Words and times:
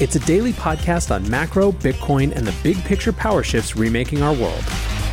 It's 0.00 0.16
a 0.16 0.18
daily 0.18 0.52
podcast 0.52 1.14
on 1.14 1.30
macro, 1.30 1.70
Bitcoin, 1.70 2.34
and 2.34 2.44
the 2.44 2.54
big 2.64 2.76
picture 2.82 3.12
power 3.12 3.44
shifts 3.44 3.76
remaking 3.76 4.22
our 4.22 4.34
world. 4.34 4.64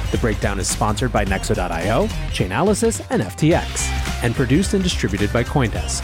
The 0.10 0.18
Breakdown 0.20 0.60
is 0.60 0.68
sponsored 0.68 1.14
by 1.14 1.24
Nexo.io, 1.24 2.08
Chainalysis, 2.32 3.06
and 3.12 3.22
FTX, 3.22 4.24
and 4.24 4.34
produced 4.34 4.74
and 4.74 4.82
distributed 4.82 5.32
by 5.32 5.44
Coindesk. 5.44 6.04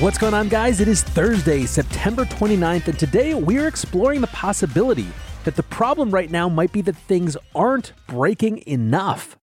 What's 0.00 0.16
going 0.16 0.32
on, 0.32 0.48
guys? 0.48 0.80
It 0.80 0.88
is 0.88 1.02
Thursday, 1.02 1.66
September 1.66 2.24
29th, 2.24 2.88
and 2.88 2.98
today 2.98 3.34
we're 3.34 3.68
exploring 3.68 4.22
the 4.22 4.28
possibility 4.28 5.08
that 5.44 5.54
the 5.54 5.62
problem 5.64 6.10
right 6.10 6.30
now 6.30 6.48
might 6.48 6.72
be 6.72 6.80
that 6.80 6.96
things 6.96 7.36
aren't 7.54 7.92
breaking 8.06 8.66
enough. 8.66 9.36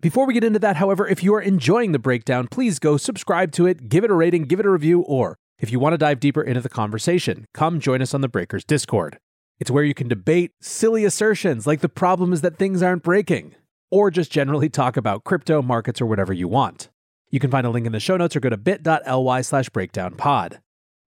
Before 0.00 0.26
we 0.26 0.34
get 0.34 0.42
into 0.42 0.58
that, 0.58 0.74
however, 0.74 1.06
if 1.06 1.22
you 1.22 1.32
are 1.34 1.40
enjoying 1.40 1.92
the 1.92 2.00
breakdown, 2.00 2.48
please 2.48 2.80
go 2.80 2.96
subscribe 2.96 3.52
to 3.52 3.66
it, 3.66 3.88
give 3.88 4.02
it 4.02 4.10
a 4.10 4.14
rating, 4.14 4.42
give 4.42 4.58
it 4.58 4.66
a 4.66 4.70
review, 4.70 5.02
or 5.02 5.38
if 5.58 5.72
you 5.72 5.80
want 5.80 5.92
to 5.92 5.98
dive 5.98 6.20
deeper 6.20 6.42
into 6.42 6.60
the 6.60 6.68
conversation, 6.68 7.44
come 7.52 7.80
join 7.80 8.00
us 8.00 8.14
on 8.14 8.20
the 8.20 8.28
Breakers 8.28 8.64
Discord. 8.64 9.18
It's 9.58 9.70
where 9.70 9.82
you 9.82 9.92
can 9.92 10.06
debate 10.06 10.52
silly 10.60 11.04
assertions 11.04 11.66
like 11.66 11.80
the 11.80 11.88
problem 11.88 12.32
is 12.32 12.42
that 12.42 12.58
things 12.58 12.80
aren't 12.80 13.02
breaking, 13.02 13.56
or 13.90 14.10
just 14.10 14.30
generally 14.30 14.68
talk 14.68 14.96
about 14.96 15.24
crypto, 15.24 15.60
markets, 15.60 16.00
or 16.00 16.06
whatever 16.06 16.32
you 16.32 16.46
want. 16.46 16.90
You 17.30 17.40
can 17.40 17.50
find 17.50 17.66
a 17.66 17.70
link 17.70 17.86
in 17.86 17.92
the 17.92 17.98
show 17.98 18.16
notes 18.16 18.36
or 18.36 18.40
go 18.40 18.50
to 18.50 18.56
bit.ly 18.56 19.40
slash 19.40 19.68
breakdownpod. 19.70 20.58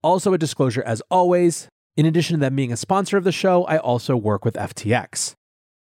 Also, 0.04 0.34
a 0.34 0.38
disclosure 0.38 0.84
as 0.84 1.02
always, 1.09 1.70
in 1.96 2.06
addition 2.06 2.36
to 2.36 2.42
them 2.42 2.56
being 2.56 2.74
a 2.74 2.78
sponsor 2.78 3.16
of 3.16 3.24
the 3.24 3.31
show, 3.31 3.64
I 3.66 3.78
also 3.78 4.18
work 4.18 4.44
with 4.44 4.56
FTX. 4.56 5.34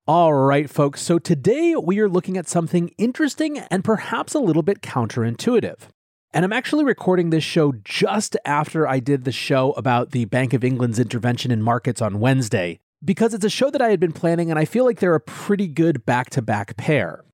All 0.08 0.34
right, 0.34 0.70
folks, 0.70 1.02
so 1.02 1.20
today 1.20 1.75
we 1.75 2.00
are 2.00 2.09
looking 2.09 2.36
at 2.36 2.50
something 2.50 2.90
interesting 2.98 3.59
and 3.59 3.84
perhaps 3.84 4.34
a 4.34 4.40
little 4.40 4.64
bit 4.64 4.81
counterintuitive. 4.81 5.88
And 6.34 6.46
I'm 6.46 6.53
actually 6.53 6.86
recording 6.86 7.30
this 7.30 7.44
show 7.44 7.74
just 7.84 8.38
after 8.46 8.88
I 8.88 9.00
did 9.00 9.25
the 9.25 9.34
show 9.34 9.74
about 9.74 10.12
the 10.12 10.24
Bank 10.24 10.53
of 10.53 10.64
England's 10.64 10.97
intervention 10.97 11.52
in 11.52 11.62
markets 11.62 12.02
on 12.02 12.22
Wednesday, 12.22 12.80
because 13.03 13.34
it's 13.34 13.44
a 13.44 13.50
show 13.50 13.69
that 13.69 13.81
I 13.81 13.90
had 13.90 14.00
been 14.00 14.14
planning 14.14 14.50
and 14.50 14.58
I 14.58 14.64
feel 14.64 14.86
like 14.86 15.00
they're 15.00 15.14
a 15.14 15.19
pretty 15.19 15.68
good 15.68 16.06
back 16.06 16.30
to 16.30 16.42
back 16.42 16.78
pair. 16.78 17.25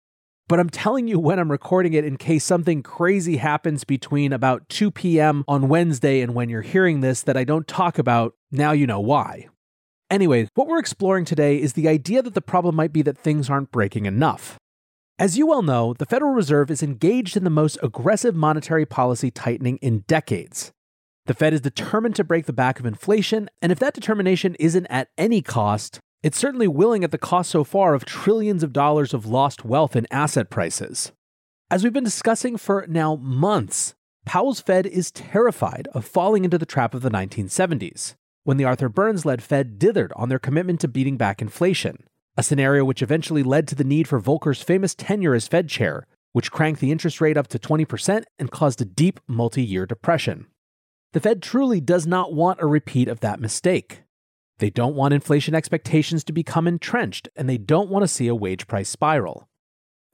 But 0.47 0.59
I'm 0.59 0.71
telling 0.71 1.07
you 1.07 1.19
when 1.19 1.37
I'm 1.37 1.51
recording 1.51 1.93
it 1.93 2.05
in 2.05 2.17
case 2.17 2.43
something 2.43 2.81
crazy 2.81 3.37
happens 3.37 3.83
between 3.83 4.33
about 4.33 4.67
2 4.69 4.89
p.m. 4.89 5.43
on 5.47 5.69
Wednesday 5.69 6.21
and 6.21 6.33
when 6.33 6.49
you're 6.49 6.63
hearing 6.63 7.01
this 7.01 7.21
that 7.21 7.37
I 7.37 7.43
don't 7.43 7.67
talk 7.67 7.99
about. 7.99 8.33
Now 8.49 8.71
you 8.71 8.87
know 8.87 9.01
why. 9.01 9.47
Anyway, 10.09 10.47
what 10.55 10.65
we're 10.65 10.79
exploring 10.79 11.25
today 11.25 11.61
is 11.61 11.73
the 11.73 11.87
idea 11.87 12.23
that 12.23 12.33
the 12.33 12.41
problem 12.41 12.75
might 12.75 12.93
be 12.93 13.03
that 13.03 13.17
things 13.17 13.47
aren't 13.47 13.71
breaking 13.71 14.07
enough. 14.07 14.57
As 15.19 15.35
you 15.35 15.47
well 15.47 15.63
know, 15.63 15.95
the 15.95 16.05
Federal 16.05 16.33
Reserve 16.33 16.69
is 16.69 16.83
engaged 16.83 17.35
in 17.35 17.43
the 17.43 17.49
most 17.49 17.79
aggressive 17.81 18.35
monetary 18.35 18.85
policy 18.85 19.31
tightening 19.31 19.77
in 19.77 20.01
decades. 20.01 20.71
The 21.25 21.33
Fed 21.33 21.53
is 21.53 21.61
determined 21.61 22.15
to 22.17 22.23
break 22.23 22.45
the 22.45 22.53
back 22.53 22.79
of 22.79 22.85
inflation, 22.85 23.49
and 23.59 23.71
if 23.71 23.79
that 23.79 23.95
determination 23.95 24.55
isn't 24.59 24.85
at 24.85 25.09
any 25.17 25.41
cost, 25.41 25.99
it's 26.21 26.37
certainly 26.37 26.67
willing 26.67 27.03
at 27.03 27.09
the 27.09 27.17
cost 27.17 27.49
so 27.49 27.63
far 27.63 27.95
of 27.95 28.05
trillions 28.05 28.61
of 28.61 28.71
dollars 28.71 29.11
of 29.11 29.25
lost 29.25 29.65
wealth 29.65 29.95
in 29.95 30.05
asset 30.11 30.51
prices. 30.51 31.11
As 31.71 31.83
we've 31.83 31.91
been 31.91 32.03
discussing 32.03 32.55
for 32.55 32.85
now 32.87 33.15
months, 33.15 33.95
Powell's 34.23 34.61
Fed 34.61 34.85
is 34.85 35.09
terrified 35.09 35.87
of 35.93 36.05
falling 36.05 36.45
into 36.45 36.59
the 36.59 36.65
trap 36.67 36.93
of 36.93 37.01
the 37.01 37.09
1970s 37.09 38.13
when 38.43 38.57
the 38.57 38.65
Arthur 38.65 38.87
Burns 38.87 39.25
led 39.25 39.41
Fed 39.41 39.79
dithered 39.79 40.11
on 40.15 40.29
their 40.29 40.37
commitment 40.37 40.79
to 40.81 40.87
beating 40.87 41.17
back 41.17 41.41
inflation, 41.41 42.03
a 42.37 42.43
scenario 42.43 42.85
which 42.85 43.01
eventually 43.01 43.43
led 43.43 43.67
to 43.67 43.75
the 43.75 43.83
need 43.83 44.07
for 44.07 44.21
Volcker's 44.21 44.61
famous 44.61 44.95
tenure 44.95 45.33
as 45.33 45.47
Fed 45.47 45.67
chair, 45.67 46.05
which 46.33 46.51
cranked 46.51 46.79
the 46.79 46.91
interest 46.91 47.19
rate 47.19 47.35
up 47.37 47.47
to 47.47 47.59
20% 47.59 48.23
and 48.37 48.51
caused 48.51 48.81
a 48.81 48.85
deep 48.85 49.19
multi 49.27 49.63
year 49.63 49.85
depression. 49.85 50.47
The 51.13 51.19
Fed 51.19 51.41
truly 51.41 51.81
does 51.81 52.05
not 52.05 52.33
want 52.33 52.61
a 52.61 52.67
repeat 52.67 53.07
of 53.07 53.21
that 53.21 53.39
mistake. 53.39 54.03
They 54.59 54.69
don't 54.69 54.95
want 54.95 55.13
inflation 55.13 55.55
expectations 55.55 56.23
to 56.25 56.33
become 56.33 56.67
entrenched, 56.67 57.29
and 57.35 57.49
they 57.49 57.57
don't 57.57 57.89
want 57.89 58.03
to 58.03 58.07
see 58.07 58.27
a 58.27 58.35
wage 58.35 58.67
price 58.67 58.89
spiral. 58.89 59.47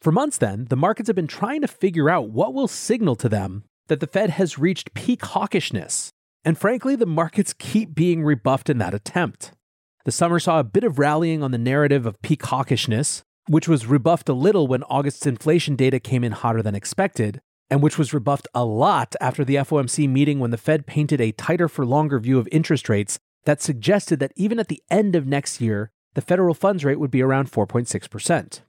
For 0.01 0.11
months, 0.11 0.37
then, 0.37 0.65
the 0.69 0.75
markets 0.75 1.07
have 1.07 1.15
been 1.15 1.27
trying 1.27 1.61
to 1.61 1.67
figure 1.67 2.09
out 2.09 2.29
what 2.29 2.53
will 2.53 2.67
signal 2.67 3.15
to 3.17 3.29
them 3.29 3.63
that 3.87 3.99
the 3.99 4.07
Fed 4.07 4.31
has 4.31 4.57
reached 4.57 4.93
peak 4.93 5.21
hawkishness 5.21 6.11
and 6.45 6.57
frankly, 6.57 6.95
the 6.95 7.05
markets 7.05 7.53
keep 7.53 7.95
being 7.95 8.23
rebuffed 8.23 8.69
in 8.69 8.77
that 8.79 8.93
attempt. 8.93 9.51
The 10.05 10.11
summer 10.11 10.37
saw 10.37 10.59
a 10.59 10.65
bit 10.65 10.83
of 10.83 10.99
rallying 10.99 11.41
on 11.41 11.51
the 11.51 11.57
narrative 11.57 12.05
of 12.05 12.21
peak 12.21 12.41
hawkishness, 12.41 13.21
which 13.47 13.69
was 13.69 13.87
rebuffed 13.87 14.27
a 14.27 14.33
little 14.33 14.67
when 14.67 14.83
August's 14.83 15.25
inflation 15.25 15.77
data 15.77 15.97
came 15.97 16.25
in 16.25 16.33
hotter 16.33 16.61
than 16.61 16.75
expected, 16.75 17.39
and 17.69 17.81
which 17.81 17.97
was 17.97 18.13
rebuffed 18.13 18.49
a 18.53 18.65
lot 18.65 19.15
after 19.21 19.45
the 19.45 19.55
FOMC 19.55 20.09
meeting 20.09 20.39
when 20.39 20.51
the 20.51 20.57
Fed 20.57 20.85
painted 20.85 21.21
a 21.21 21.31
tighter 21.31 21.69
for 21.69 21.85
longer 21.85 22.19
view 22.19 22.37
of 22.37 22.49
interest 22.51 22.89
rates 22.89 23.17
that 23.45 23.61
suggested 23.61 24.19
that 24.19 24.33
even 24.35 24.59
at 24.59 24.67
the 24.67 24.83
end 24.91 25.15
of 25.15 25.25
next 25.25 25.61
year, 25.61 25.89
the 26.15 26.21
federal 26.21 26.53
funds 26.53 26.83
rate 26.83 26.99
would 26.99 27.11
be 27.11 27.21
around 27.21 27.49
4.6%. 27.49 28.59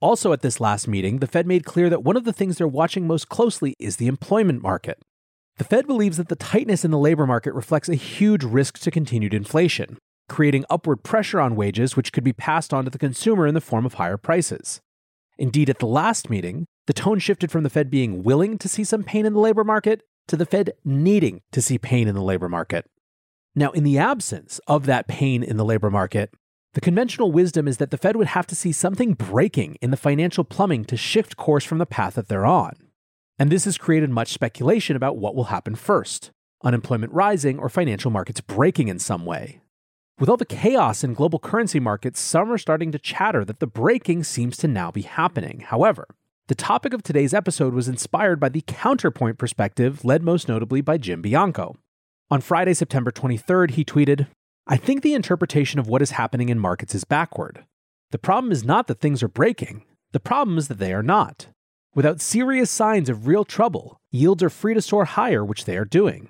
Also, 0.00 0.32
at 0.32 0.40
this 0.40 0.60
last 0.60 0.88
meeting, 0.88 1.18
the 1.18 1.26
Fed 1.26 1.46
made 1.46 1.66
clear 1.66 1.90
that 1.90 2.04
one 2.04 2.16
of 2.16 2.24
the 2.24 2.32
things 2.32 2.56
they're 2.56 2.66
watching 2.66 3.06
most 3.06 3.28
closely 3.28 3.74
is 3.78 3.96
the 3.96 4.06
employment 4.06 4.62
market. 4.62 4.98
The 5.58 5.64
Fed 5.64 5.86
believes 5.86 6.16
that 6.16 6.28
the 6.28 6.36
tightness 6.36 6.86
in 6.86 6.90
the 6.90 6.98
labor 6.98 7.26
market 7.26 7.52
reflects 7.52 7.90
a 7.90 7.94
huge 7.94 8.42
risk 8.42 8.78
to 8.78 8.90
continued 8.90 9.34
inflation, 9.34 9.98
creating 10.30 10.64
upward 10.70 11.02
pressure 11.02 11.38
on 11.38 11.56
wages, 11.56 11.94
which 11.94 12.10
could 12.10 12.24
be 12.24 12.32
passed 12.32 12.72
on 12.72 12.84
to 12.84 12.90
the 12.90 12.98
consumer 12.98 13.46
in 13.46 13.52
the 13.52 13.60
form 13.60 13.84
of 13.84 13.94
higher 13.94 14.16
prices. 14.16 14.80
Indeed, 15.36 15.68
at 15.68 15.78
the 15.78 15.86
last 15.86 16.30
meeting, 16.30 16.64
the 16.86 16.94
tone 16.94 17.18
shifted 17.18 17.50
from 17.50 17.62
the 17.62 17.70
Fed 17.70 17.90
being 17.90 18.22
willing 18.22 18.56
to 18.56 18.68
see 18.68 18.84
some 18.84 19.04
pain 19.04 19.26
in 19.26 19.34
the 19.34 19.40
labor 19.40 19.64
market 19.64 20.02
to 20.28 20.36
the 20.36 20.46
Fed 20.46 20.72
needing 20.84 21.42
to 21.52 21.60
see 21.60 21.76
pain 21.76 22.08
in 22.08 22.14
the 22.14 22.22
labor 22.22 22.48
market. 22.48 22.88
Now, 23.54 23.70
in 23.72 23.84
the 23.84 23.98
absence 23.98 24.58
of 24.66 24.86
that 24.86 25.08
pain 25.08 25.42
in 25.42 25.58
the 25.58 25.64
labor 25.64 25.90
market, 25.90 26.32
the 26.72 26.80
conventional 26.80 27.32
wisdom 27.32 27.68
is 27.68 27.76
that 27.76 27.90
the 27.90 27.98
Fed 27.98 28.16
would 28.16 28.28
have 28.28 28.46
to 28.46 28.54
see 28.54 28.72
something 28.72 29.14
breaking 29.14 29.76
in 29.82 29.90
the 29.90 29.96
financial 29.98 30.44
plumbing 30.44 30.86
to 30.86 30.96
shift 30.96 31.36
course 31.36 31.64
from 31.64 31.78
the 31.78 31.86
path 31.86 32.14
that 32.14 32.28
they're 32.28 32.46
on 32.46 32.76
and 33.40 33.50
this 33.50 33.64
has 33.64 33.78
created 33.78 34.10
much 34.10 34.34
speculation 34.34 34.96
about 34.96 35.16
what 35.16 35.34
will 35.34 35.44
happen 35.44 35.74
first 35.74 36.30
unemployment 36.62 37.10
rising 37.10 37.58
or 37.58 37.70
financial 37.70 38.10
markets 38.10 38.42
breaking 38.42 38.88
in 38.88 38.98
some 38.98 39.24
way. 39.24 39.62
With 40.20 40.28
all 40.28 40.36
the 40.36 40.44
chaos 40.44 41.02
in 41.02 41.14
global 41.14 41.38
currency 41.38 41.80
markets, 41.80 42.20
some 42.20 42.52
are 42.52 42.58
starting 42.58 42.92
to 42.92 42.98
chatter 42.98 43.42
that 43.42 43.58
the 43.58 43.66
breaking 43.66 44.24
seems 44.24 44.58
to 44.58 44.68
now 44.68 44.90
be 44.90 45.00
happening. 45.00 45.60
However, 45.60 46.06
the 46.46 46.54
topic 46.54 46.92
of 46.92 47.02
today's 47.02 47.32
episode 47.32 47.72
was 47.72 47.88
inspired 47.88 48.38
by 48.38 48.50
the 48.50 48.62
counterpoint 48.66 49.38
perspective, 49.38 50.04
led 50.04 50.22
most 50.22 50.46
notably 50.46 50.82
by 50.82 50.98
Jim 50.98 51.22
Bianco. 51.22 51.78
On 52.30 52.42
Friday, 52.42 52.74
September 52.74 53.10
23rd, 53.10 53.70
he 53.70 53.84
tweeted, 53.84 54.26
I 54.66 54.76
think 54.76 55.00
the 55.00 55.14
interpretation 55.14 55.80
of 55.80 55.88
what 55.88 56.02
is 56.02 56.10
happening 56.10 56.50
in 56.50 56.58
markets 56.58 56.94
is 56.94 57.04
backward. 57.04 57.64
The 58.10 58.18
problem 58.18 58.52
is 58.52 58.62
not 58.62 58.88
that 58.88 59.00
things 59.00 59.22
are 59.22 59.28
breaking, 59.28 59.84
The 60.12 60.20
problem 60.20 60.58
is 60.58 60.68
that 60.68 60.78
they 60.78 60.92
are 60.92 61.02
not. 61.02 61.46
Without 61.94 62.20
serious 62.20 62.70
signs 62.70 63.08
of 63.08 63.26
real 63.26 63.44
trouble, 63.44 64.00
yields 64.10 64.42
are 64.42 64.50
free 64.50 64.74
to 64.74 64.82
soar 64.82 65.06
higher, 65.06 65.44
which 65.44 65.64
they 65.64 65.76
are 65.76 65.84
doing. 65.84 66.28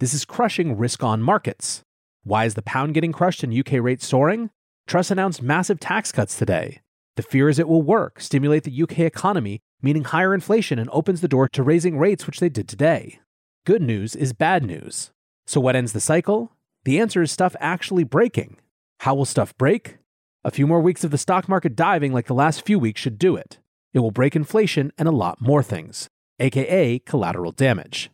This 0.00 0.12
is 0.12 0.24
crushing 0.24 0.76
risk 0.76 1.02
on 1.02 1.22
markets. 1.22 1.82
Why 2.24 2.44
is 2.44 2.54
the 2.54 2.62
pound 2.62 2.94
getting 2.94 3.12
crushed 3.12 3.42
and 3.42 3.52
UK 3.52 3.82
rates 3.82 4.06
soaring? 4.06 4.50
Truss 4.86 5.10
announced 5.10 5.42
massive 5.42 5.80
tax 5.80 6.12
cuts 6.12 6.36
today. 6.36 6.80
The 7.16 7.22
fear 7.22 7.48
is 7.48 7.58
it 7.58 7.68
will 7.68 7.82
work, 7.82 8.20
stimulate 8.20 8.62
the 8.62 8.82
UK 8.82 9.00
economy, 9.00 9.60
meaning 9.82 10.04
higher 10.04 10.32
inflation, 10.32 10.78
and 10.78 10.88
opens 10.92 11.20
the 11.20 11.28
door 11.28 11.48
to 11.48 11.62
raising 11.64 11.98
rates, 11.98 12.26
which 12.26 12.38
they 12.38 12.48
did 12.48 12.68
today. 12.68 13.18
Good 13.66 13.82
news 13.82 14.14
is 14.14 14.32
bad 14.32 14.64
news. 14.64 15.10
So, 15.46 15.60
what 15.60 15.74
ends 15.74 15.92
the 15.92 16.00
cycle? 16.00 16.52
The 16.84 17.00
answer 17.00 17.22
is 17.22 17.32
stuff 17.32 17.56
actually 17.58 18.04
breaking. 18.04 18.56
How 19.00 19.14
will 19.14 19.24
stuff 19.24 19.56
break? 19.58 19.98
A 20.44 20.50
few 20.52 20.66
more 20.66 20.80
weeks 20.80 21.02
of 21.02 21.10
the 21.10 21.18
stock 21.18 21.48
market 21.48 21.74
diving 21.74 22.12
like 22.12 22.26
the 22.26 22.34
last 22.34 22.64
few 22.64 22.78
weeks 22.78 23.00
should 23.00 23.18
do 23.18 23.34
it. 23.34 23.58
It 23.92 23.98
will 23.98 24.10
break 24.12 24.36
inflation 24.36 24.92
and 24.96 25.08
a 25.08 25.12
lot 25.12 25.40
more 25.40 25.62
things, 25.62 26.08
aka 26.38 27.00
collateral 27.00 27.52
damage. 27.52 28.10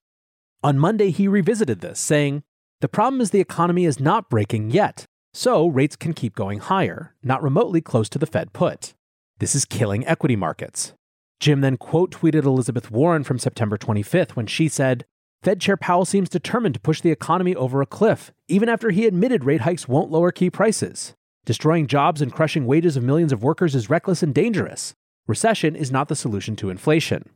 On 0.62 0.78
Monday, 0.78 1.10
he 1.10 1.28
revisited 1.28 1.80
this, 1.80 2.00
saying, 2.00 2.42
The 2.80 2.88
problem 2.88 3.20
is 3.20 3.30
the 3.30 3.40
economy 3.40 3.86
is 3.86 3.98
not 3.98 4.30
breaking 4.30 4.70
yet, 4.70 5.04
so 5.34 5.66
rates 5.66 5.96
can 5.96 6.12
keep 6.12 6.36
going 6.36 6.60
higher, 6.60 7.14
not 7.24 7.42
remotely 7.42 7.80
close 7.80 8.08
to 8.10 8.20
the 8.20 8.26
Fed 8.26 8.52
put. 8.52 8.94
This 9.40 9.56
is 9.56 9.64
killing 9.64 10.06
equity 10.06 10.36
markets. 10.36 10.92
Jim 11.40 11.60
then 11.60 11.76
quote 11.76 12.12
tweeted 12.12 12.44
Elizabeth 12.44 12.88
Warren 12.90 13.24
from 13.24 13.40
September 13.40 13.76
25th 13.78 14.36
when 14.36 14.46
she 14.46 14.68
said, 14.68 15.04
Fed 15.42 15.60
Chair 15.60 15.76
Powell 15.76 16.04
seems 16.04 16.28
determined 16.28 16.74
to 16.74 16.80
push 16.80 17.00
the 17.00 17.10
economy 17.10 17.54
over 17.56 17.82
a 17.82 17.86
cliff, 17.86 18.30
even 18.46 18.68
after 18.68 18.90
he 18.90 19.06
admitted 19.06 19.44
rate 19.44 19.62
hikes 19.62 19.88
won't 19.88 20.12
lower 20.12 20.30
key 20.30 20.48
prices. 20.50 21.14
Destroying 21.44 21.88
jobs 21.88 22.22
and 22.22 22.32
crushing 22.32 22.64
wages 22.64 22.96
of 22.96 23.02
millions 23.02 23.32
of 23.32 23.42
workers 23.42 23.74
is 23.74 23.90
reckless 23.90 24.22
and 24.22 24.32
dangerous. 24.32 24.94
Recession 25.26 25.74
is 25.74 25.90
not 25.90 26.08
the 26.08 26.16
solution 26.16 26.54
to 26.56 26.70
inflation. 26.70 27.30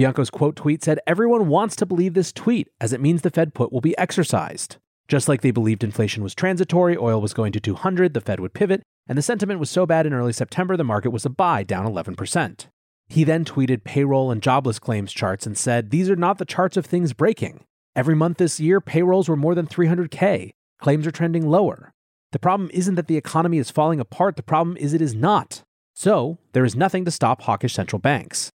Bianco's 0.00 0.30
quote 0.30 0.56
tweet 0.56 0.82
said 0.82 0.98
everyone 1.06 1.48
wants 1.48 1.76
to 1.76 1.84
believe 1.84 2.14
this 2.14 2.32
tweet 2.32 2.68
as 2.80 2.94
it 2.94 3.02
means 3.02 3.20
the 3.20 3.28
Fed 3.28 3.52
put 3.52 3.70
will 3.70 3.82
be 3.82 3.98
exercised. 3.98 4.78
Just 5.08 5.28
like 5.28 5.42
they 5.42 5.50
believed 5.50 5.84
inflation 5.84 6.22
was 6.22 6.34
transitory, 6.34 6.96
oil 6.96 7.20
was 7.20 7.34
going 7.34 7.52
to 7.52 7.60
200, 7.60 8.14
the 8.14 8.22
Fed 8.22 8.40
would 8.40 8.54
pivot, 8.54 8.82
and 9.06 9.18
the 9.18 9.22
sentiment 9.22 9.60
was 9.60 9.68
so 9.68 9.84
bad 9.84 10.06
in 10.06 10.14
early 10.14 10.32
September 10.32 10.74
the 10.74 10.84
market 10.84 11.10
was 11.10 11.26
a 11.26 11.28
buy, 11.28 11.62
down 11.64 11.86
11%. 11.86 12.66
He 13.08 13.24
then 13.24 13.44
tweeted 13.44 13.84
payroll 13.84 14.30
and 14.30 14.42
jobless 14.42 14.78
claims 14.78 15.12
charts 15.12 15.44
and 15.44 15.58
said, 15.58 15.90
These 15.90 16.08
are 16.08 16.16
not 16.16 16.38
the 16.38 16.46
charts 16.46 16.78
of 16.78 16.86
things 16.86 17.12
breaking. 17.12 17.64
Every 17.94 18.14
month 18.14 18.38
this 18.38 18.58
year, 18.58 18.80
payrolls 18.80 19.28
were 19.28 19.36
more 19.36 19.54
than 19.54 19.66
300K. 19.66 20.48
Claims 20.80 21.06
are 21.06 21.10
trending 21.10 21.46
lower. 21.46 21.92
The 22.32 22.38
problem 22.38 22.70
isn't 22.72 22.94
that 22.94 23.06
the 23.06 23.18
economy 23.18 23.58
is 23.58 23.70
falling 23.70 24.00
apart, 24.00 24.36
the 24.36 24.42
problem 24.42 24.78
is 24.78 24.94
it 24.94 25.02
is 25.02 25.14
not. 25.14 25.62
So, 25.92 26.38
there 26.54 26.64
is 26.64 26.74
nothing 26.74 27.04
to 27.04 27.10
stop 27.10 27.42
hawkish 27.42 27.74
central 27.74 28.00
banks. 28.00 28.50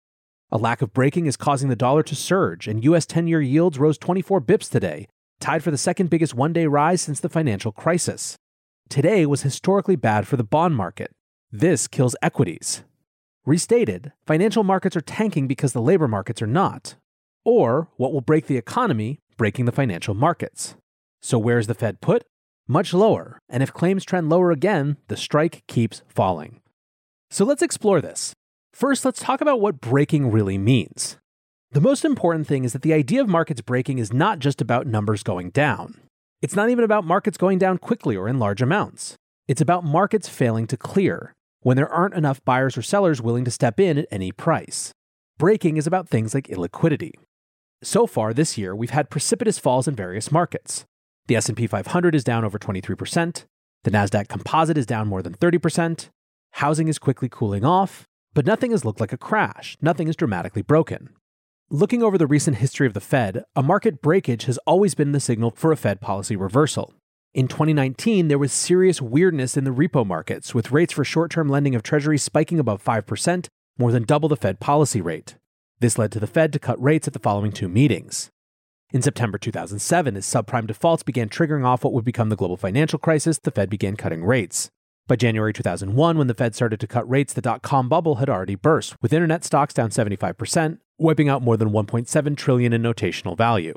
A 0.55 0.59
lack 0.59 0.83
of 0.83 0.93
breaking 0.93 1.25
is 1.25 1.39
causing 1.39 1.71
the 1.71 1.77
dollar 1.77 2.03
to 2.03 2.15
surge, 2.15 2.69
and 2.69 2.85
US 2.85 3.07
10 3.07 3.27
year 3.27 3.41
yields 3.41 3.79
rose 3.79 3.97
24 3.97 4.43
bips 4.43 4.69
today, 4.69 5.09
tied 5.41 5.65
for 5.65 5.71
the 5.71 5.79
second 5.79 6.11
biggest 6.11 6.35
one 6.35 6.53
day 6.53 6.67
rise 6.67 7.01
since 7.01 7.21
the 7.21 7.31
financial 7.31 7.73
crisis. 7.73 8.37
Today 8.91 9.25
was 9.25 9.41
historically 9.41 9.97
bad 9.97 10.29
for 10.29 10.37
the 10.37 10.45
bond 10.45 10.77
market. 10.77 11.11
This 11.51 11.89
kills 11.89 12.15
equities. 12.21 12.85
Restated, 13.47 14.13
financial 14.27 14.63
markets 14.63 14.95
are 14.95 15.01
tanking 15.01 15.49
because 15.49 15.73
the 15.73 15.81
labor 15.81 16.07
markets 16.07 16.43
are 16.43 16.47
not. 16.47 16.97
Or, 17.47 17.89
what 17.97 18.13
will 18.13 18.21
break 18.21 18.47
the 18.47 18.59
economy, 18.59 19.21
breaking 19.39 19.65
the 19.65 19.73
financial 19.73 20.13
markets. 20.13 20.77
So, 21.23 21.39
where's 21.39 21.67
the 21.67 21.75
Fed 21.75 22.03
put? 22.03 22.25
Much 22.69 22.93
lower, 22.93 23.41
and 23.49 23.63
if 23.63 23.73
claims 23.73 24.05
trend 24.05 24.29
lower 24.29 24.51
again, 24.51 24.99
the 25.09 25.17
strike 25.17 25.65
keeps 25.67 26.03
falling. 26.09 26.61
So, 27.31 27.47
let's 27.47 27.63
explore 27.63 28.03
this. 28.03 28.35
First, 28.73 29.05
let's 29.05 29.21
talk 29.21 29.41
about 29.41 29.61
what 29.61 29.81
breaking 29.81 30.31
really 30.31 30.59
means. 30.59 31.19
The 31.73 31.81
most 31.81 32.05
important 32.05 32.47
thing 32.47 32.65
is 32.65 32.73
that 32.73 32.83
the 32.83 32.93
idea 32.93 33.21
of 33.21 33.29
markets 33.29 33.61
breaking 33.61 33.99
is 33.99 34.13
not 34.13 34.39
just 34.39 34.61
about 34.61 34.87
numbers 34.87 35.23
going 35.23 35.51
down. 35.51 36.01
It's 36.41 36.57
not 36.57 36.71
even 36.71 36.85
about 36.85 37.05
markets 37.05 37.37
going 37.37 37.59
down 37.59 37.79
quickly 37.79 38.17
or 38.17 38.29
in 38.29 38.39
large 38.39 38.63
amounts. 38.63 39.17
It's 39.47 39.61
about 39.61 39.85
markets 39.85 40.29
failing 40.29 40.67
to 40.69 40.77
clear, 40.77 41.33
when 41.61 41.77
there 41.77 41.89
aren't 41.89 42.15
enough 42.15 42.45
buyers 42.45 42.77
or 42.77 42.83
sellers 42.83 43.23
willing 43.23 43.45
to 43.45 43.51
step 43.51 43.79
in 43.79 43.99
at 43.99 44.09
any 44.11 44.33
price. 44.33 44.93
Breaking 45.39 45.77
is 45.77 45.87
about 45.87 46.09
things 46.09 46.35
like 46.35 46.49
illiquidity. 46.49 47.13
So 47.83 48.07
far 48.07 48.33
this 48.33 48.57
year, 48.57 48.75
we've 48.75 48.91
had 48.91 49.11
precipitous 49.11 49.59
falls 49.59 49.87
in 49.87 49.95
various 49.95 50.33
markets. 50.33 50.85
The 51.27 51.37
S&P 51.37 51.67
500 51.67 52.15
is 52.15 52.25
down 52.25 52.45
over 52.45 52.59
23%, 52.59 53.45
the 53.85 53.91
Nasdaq 53.91 54.29
Composite 54.29 54.79
is 54.79 54.87
down 54.87 55.09
more 55.09 55.23
than 55.23 55.35
30%, 55.35 56.09
housing 56.53 56.89
is 56.89 56.99
quickly 56.99 57.29
cooling 57.29 57.65
off, 57.65 58.05
but 58.35 58.47
nothing 58.47 58.71
has 58.71 58.85
looked 58.85 59.01
like 59.01 59.13
a 59.13 59.19
crash, 59.19 59.77
nothing 59.81 60.09
is 60.09 60.17
dramatically 60.17 60.63
broken. 60.63 61.11
Looking 61.71 62.03
over 62.03 62.19
the 62.19 62.27
recent 62.27 62.59
history 62.59 62.87
of 62.87 62.95
the 62.95 63.01
Fed, 63.01 63.45
a 63.57 63.63
market 63.63 64.03
breakage 64.03 64.45
has 64.45 64.59
always 64.67 64.95
been 64.95 65.13
the 65.13 65.21
signal 65.21 65.53
for 65.53 65.73
a 65.73 65.77
Fed 65.77 66.01
policy 66.01 66.37
reversal. 66.37 66.93
In 67.35 67.49
2019, 67.49 68.29
there 68.29 68.39
was 68.39 68.53
serious 68.53 69.01
weirdness 69.01 69.57
in 69.57 69.65
the 69.65 69.71
repo 69.71 70.07
markets, 70.07 70.55
with 70.55 70.71
rates 70.71 70.93
for 70.93 71.03
short 71.03 71.31
term 71.31 71.49
lending 71.49 71.75
of 71.75 71.83
treasuries 71.83 72.23
spiking 72.23 72.59
above 72.59 72.85
5%, 72.85 73.47
more 73.79 73.91
than 73.91 74.05
double 74.05 74.29
the 74.29 74.37
Fed 74.37 74.61
policy 74.61 75.01
rate. 75.01 75.37
This 75.81 75.97
led 75.97 76.13
to 76.13 76.21
the 76.21 76.27
Fed 76.27 76.53
to 76.53 76.59
cut 76.59 76.83
rates 76.83 77.07
at 77.07 77.15
the 77.15 77.19
following 77.19 77.53
two 77.53 77.69
meetings. 77.69 78.31
In 78.93 79.01
September 79.01 79.39
2007, 79.39 80.17
as 80.17 80.27
subprime 80.27 80.67
defaults 80.67 81.03
began 81.03 81.31
triggering 81.31 81.65
off 81.65 81.85
what 81.85 81.95
would 81.95 82.05
become 82.05 82.29
the 82.29 82.37
global 82.37 82.59
financial 82.59 82.99
crisis, 82.99 83.39
the 83.39 83.51
Fed 83.51 83.71
began 83.71 83.97
cutting 83.97 84.23
rates. 84.23 84.71
By 85.09 85.17
January 85.17 85.53
2001, 85.53 86.17
when 86.17 86.27
the 86.29 86.35
Fed 86.35 86.55
started 86.55 86.79
to 86.79 86.87
cut 86.87 87.09
rates, 87.11 87.33
the 87.33 87.41
dot 87.41 87.63
com 87.63 87.89
bubble 87.89 88.17
had 88.17 88.31
already 88.31 88.55
burst, 88.55 88.95
with 89.03 89.13
internet 89.13 89.45
stocks 89.45 89.75
down 89.75 89.91
75%, 89.91 90.79
wiping 90.97 91.29
out 91.29 91.43
more 91.43 91.57
than 91.57 91.71
1.7 91.71 92.37
trillion 92.37 92.73
in 92.73 92.83
notational 92.83 93.37
value. 93.37 93.75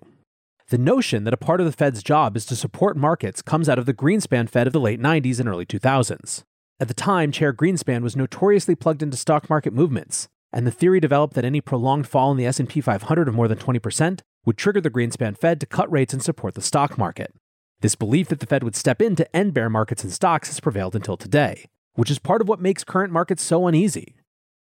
The 0.70 0.78
notion 0.78 1.24
that 1.24 1.34
a 1.34 1.38
part 1.38 1.60
of 1.60 1.66
the 1.66 1.72
Fed's 1.72 2.04
job 2.04 2.38
is 2.38 2.46
to 2.46 2.56
support 2.56 2.96
markets 2.96 3.42
comes 3.42 3.68
out 3.68 3.80
of 3.80 3.88
the 3.88 3.94
Greenspan 3.94 4.48
Fed 4.48 4.68
of 4.68 4.74
the 4.74 4.80
late 4.80 5.02
90s 5.02 5.40
and 5.40 5.50
early 5.50 5.66
2000s. 5.66 6.44
At 6.80 6.88
the 6.88 6.94
time, 6.94 7.32
Chair 7.32 7.54
Greenspan 7.54 8.04
was 8.04 8.16
notoriously 8.16 8.76
plugged 8.76 9.02
into 9.02 9.18
stock 9.18 9.50
market 9.50 9.74
movements, 9.74 10.28
and 10.54 10.68
the 10.68 10.72
theory 10.72 11.00
developed 11.00 11.34
that 11.34 11.46
any 11.46 11.60
prolonged 11.60 12.08
fall 12.08 12.32
in 12.32 12.38
the 12.38 12.46
S&P 12.46 12.82
500 12.82 13.28
of 13.28 13.34
more 13.34 13.48
than 13.48 13.58
20% 13.58 14.22
would 14.46 14.58
trigger 14.58 14.82
the 14.82 14.92
Greenspan 14.92 15.36
Fed 15.36 15.60
to 15.60 15.66
cut 15.66 15.92
rates 15.92 16.14
and 16.14 16.22
support 16.22 16.54
the 16.54 16.62
stock 16.62 17.00
market. 17.00 17.34
This 17.82 17.96
belief 17.96 18.30
that 18.30 18.40
the 18.40 18.46
Fed 18.46 18.64
would 18.64 18.76
step 18.76 19.02
in 19.02 19.16
to 19.18 19.36
end 19.36 19.54
bear 19.54 19.70
markets 19.70 20.04
in 20.04 20.10
stocks 20.10 20.48
has 20.48 20.60
prevailed 20.60 20.96
until 20.96 21.18
today, 21.18 21.66
which 21.96 22.10
is 22.10 22.20
part 22.20 22.42
of 22.42 22.48
what 22.48 22.62
makes 22.62 22.84
current 22.84 23.12
markets 23.12 23.44
so 23.44 23.68
uneasy. 23.68 24.16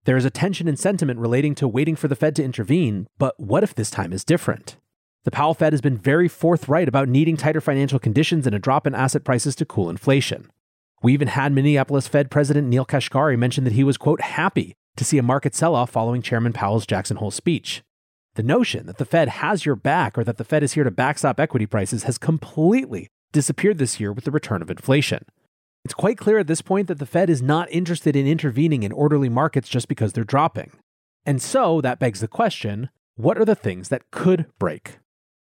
There 0.06 0.18
is 0.18 0.26
a 0.26 0.30
tension 0.30 0.68
in 0.68 0.76
sentiment 0.76 1.20
relating 1.20 1.56
to 1.56 1.68
waiting 1.68 1.96
for 1.96 2.08
the 2.08 2.16
Fed 2.16 2.36
to 2.36 2.44
intervene, 2.44 3.08
but 3.18 3.40
what 3.40 3.64
if 3.64 3.74
this 3.74 3.90
time 3.90 4.12
is 4.12 4.26
different? 4.26 4.76
The 5.24 5.32
Powell 5.32 5.54
Fed 5.54 5.72
has 5.72 5.80
been 5.80 5.98
very 5.98 6.28
forthright 6.28 6.90
about 6.90 7.08
needing 7.08 7.38
tighter 7.38 7.62
financial 7.62 8.00
conditions 8.00 8.46
and 8.46 8.54
a 8.54 8.60
drop 8.60 8.86
in 8.86 8.94
asset 8.94 9.24
prices 9.24 9.56
to 9.56 9.66
cool 9.66 9.90
inflation. 9.90 10.50
We 11.02 11.14
even 11.14 11.30
had 11.30 11.54
Minneapolis 11.54 12.10
Fed 12.10 12.30
President 12.30 12.68
Neel 12.68 12.86
Kashkari 12.86 13.38
mention 13.38 13.64
that 13.64 13.74
he 13.74 13.84
was, 13.84 13.98
quote, 13.98 14.22
happy 14.22 14.74
to 14.98 15.06
see 15.06 15.18
a 15.18 15.24
market 15.24 15.56
sell 15.56 15.76
off 15.76 15.90
following 15.90 16.22
Chairman 16.22 16.52
Powell's 16.52 16.86
Jackson 16.86 17.18
Hole 17.18 17.32
speech. 17.32 17.84
The 18.36 18.44
notion 18.44 18.88
that 18.88 18.98
the 18.98 19.06
Fed 19.06 19.30
has 19.30 19.64
your 19.64 19.76
back 19.76 20.18
or 20.18 20.24
that 20.24 20.38
the 20.38 20.44
Fed 20.44 20.64
is 20.64 20.74
here 20.74 20.84
to 20.84 20.90
backstop 20.90 21.40
equity 21.40 21.68
prices 21.68 22.04
has 22.04 22.18
completely 22.18 23.08
disappeared 23.32 23.78
this 23.78 24.00
year 24.00 24.12
with 24.12 24.26
the 24.26 24.32
return 24.32 24.64
of 24.64 24.72
inflation. 24.72 25.26
It's 25.86 25.94
quite 25.94 26.18
clear 26.18 26.40
at 26.40 26.48
this 26.48 26.62
point 26.62 26.88
that 26.88 26.98
the 26.98 27.06
Fed 27.06 27.30
is 27.30 27.42
not 27.42 27.72
interested 27.72 28.16
in 28.16 28.26
intervening 28.26 28.82
in 28.82 28.92
orderly 28.92 29.30
markets 29.30 29.70
just 29.70 29.88
because 29.88 30.14
they're 30.14 30.24
dropping. 30.24 30.72
And 31.26 31.42
so 31.42 31.80
that 31.82 32.00
begs 32.00 32.22
the 32.22 32.28
question 32.28 32.90
what 33.16 33.38
are 33.38 33.46
the 33.46 33.54
things 33.54 33.90
that 33.90 34.10
could 34.10 34.48
break? 34.58 34.98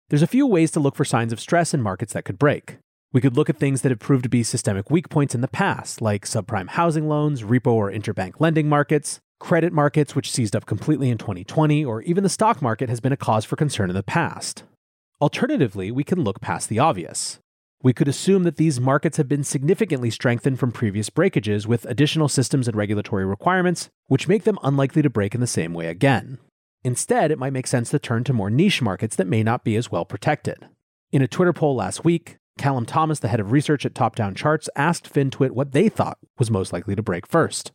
There's 0.09 0.23
a 0.23 0.27
few 0.27 0.47
ways 0.47 0.71
to 0.71 0.79
look 0.79 0.95
for 0.95 1.05
signs 1.05 1.31
of 1.31 1.39
stress 1.39 1.75
in 1.75 1.83
markets 1.83 2.13
that 2.13 2.25
could 2.25 2.39
break. 2.39 2.79
We 3.13 3.21
could 3.21 3.37
look 3.37 3.49
at 3.49 3.57
things 3.57 3.81
that 3.81 3.91
have 3.91 3.99
proved 3.99 4.23
to 4.23 4.29
be 4.29 4.41
systemic 4.41 4.89
weak 4.89 5.09
points 5.09 5.35
in 5.35 5.41
the 5.41 5.47
past, 5.47 6.01
like 6.01 6.25
subprime 6.25 6.69
housing 6.69 7.07
loans, 7.07 7.43
repo 7.43 7.73
or 7.73 7.91
interbank 7.91 8.39
lending 8.39 8.67
markets, 8.67 9.19
credit 9.39 9.73
markets, 9.73 10.15
which 10.15 10.31
seized 10.31 10.55
up 10.55 10.65
completely 10.65 11.09
in 11.09 11.17
2020, 11.17 11.83
or 11.83 12.01
even 12.03 12.23
the 12.23 12.29
stock 12.29 12.61
market 12.61 12.89
has 12.89 12.99
been 12.99 13.11
a 13.11 13.17
cause 13.17 13.45
for 13.45 13.55
concern 13.55 13.89
in 13.89 13.95
the 13.95 14.03
past. 14.03 14.63
Alternatively, 15.21 15.91
we 15.91 16.03
can 16.03 16.23
look 16.23 16.39
past 16.41 16.69
the 16.69 16.79
obvious. 16.79 17.39
We 17.81 17.93
could 17.93 18.09
assume 18.09 18.43
that 18.43 18.57
these 18.57 18.79
markets 18.79 19.15
have 19.17 19.29
been 19.29 19.43
significantly 19.43 20.09
strengthened 20.09 20.59
from 20.59 20.73
previous 20.73 21.09
breakages 21.09 21.65
with 21.65 21.85
additional 21.85 22.27
systems 22.27 22.67
and 22.67 22.75
regulatory 22.75 23.25
requirements, 23.25 23.89
which 24.07 24.27
make 24.27 24.43
them 24.43 24.59
unlikely 24.63 25.01
to 25.01 25.09
break 25.09 25.33
in 25.33 25.39
the 25.39 25.47
same 25.47 25.73
way 25.73 25.87
again. 25.87 26.39
Instead, 26.83 27.31
it 27.31 27.39
might 27.39 27.53
make 27.53 27.67
sense 27.67 27.89
to 27.89 27.99
turn 27.99 28.23
to 28.25 28.33
more 28.33 28.49
niche 28.49 28.81
markets 28.81 29.15
that 29.15 29.27
may 29.27 29.43
not 29.43 29.63
be 29.63 29.75
as 29.75 29.91
well 29.91 30.05
protected. 30.05 30.67
In 31.11 31.21
a 31.21 31.27
Twitter 31.27 31.53
poll 31.53 31.75
last 31.75 32.03
week, 32.03 32.37
Callum 32.57 32.85
Thomas, 32.85 33.19
the 33.19 33.29
head 33.29 33.39
of 33.39 33.53
research 33.53 33.85
at 33.85 33.95
Top 33.95 34.15
Down 34.15 34.35
Charts, 34.35 34.69
asked 34.75 35.11
FinTwit 35.11 35.51
what 35.51 35.71
they 35.71 35.87
thought 35.87 36.17
was 36.37 36.51
most 36.51 36.73
likely 36.73 36.95
to 36.95 37.01
break 37.01 37.25
first. 37.25 37.71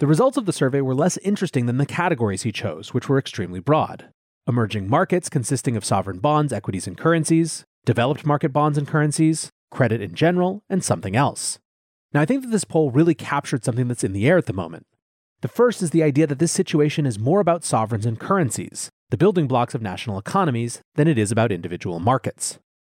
The 0.00 0.08
results 0.08 0.36
of 0.36 0.44
the 0.44 0.52
survey 0.52 0.80
were 0.80 0.94
less 0.94 1.18
interesting 1.18 1.66
than 1.66 1.78
the 1.78 1.86
categories 1.86 2.42
he 2.42 2.50
chose, 2.50 2.92
which 2.92 3.08
were 3.08 3.18
extremely 3.18 3.60
broad. 3.60 4.08
Emerging 4.48 4.88
markets 4.88 5.28
consisting 5.28 5.76
of 5.76 5.84
sovereign 5.84 6.18
bonds, 6.18 6.52
equities, 6.52 6.88
and 6.88 6.98
currencies, 6.98 7.64
developed 7.84 8.26
market 8.26 8.52
bonds 8.52 8.76
and 8.76 8.88
currencies, 8.88 9.50
credit 9.70 10.00
in 10.00 10.14
general, 10.14 10.64
and 10.68 10.82
something 10.82 11.14
else. 11.14 11.60
Now, 12.12 12.20
I 12.20 12.24
think 12.24 12.42
that 12.42 12.50
this 12.50 12.64
poll 12.64 12.90
really 12.90 13.14
captured 13.14 13.64
something 13.64 13.86
that's 13.86 14.04
in 14.04 14.12
the 14.12 14.26
air 14.26 14.36
at 14.36 14.46
the 14.46 14.52
moment. 14.52 14.86
The 15.42 15.48
first 15.48 15.80
is 15.80 15.90
the 15.90 16.02
idea 16.02 16.26
that 16.26 16.38
this 16.40 16.52
situation 16.52 17.06
is 17.06 17.18
more 17.18 17.40
about 17.40 17.64
sovereigns 17.64 18.06
and 18.06 18.18
currencies, 18.18 18.90
the 19.10 19.16
building 19.16 19.46
blocks 19.46 19.74
of 19.74 19.82
national 19.82 20.18
economies, 20.18 20.80
than 20.96 21.06
it 21.06 21.18
is 21.18 21.30
about 21.30 21.52
individual 21.52 22.00
markets. 22.00 22.58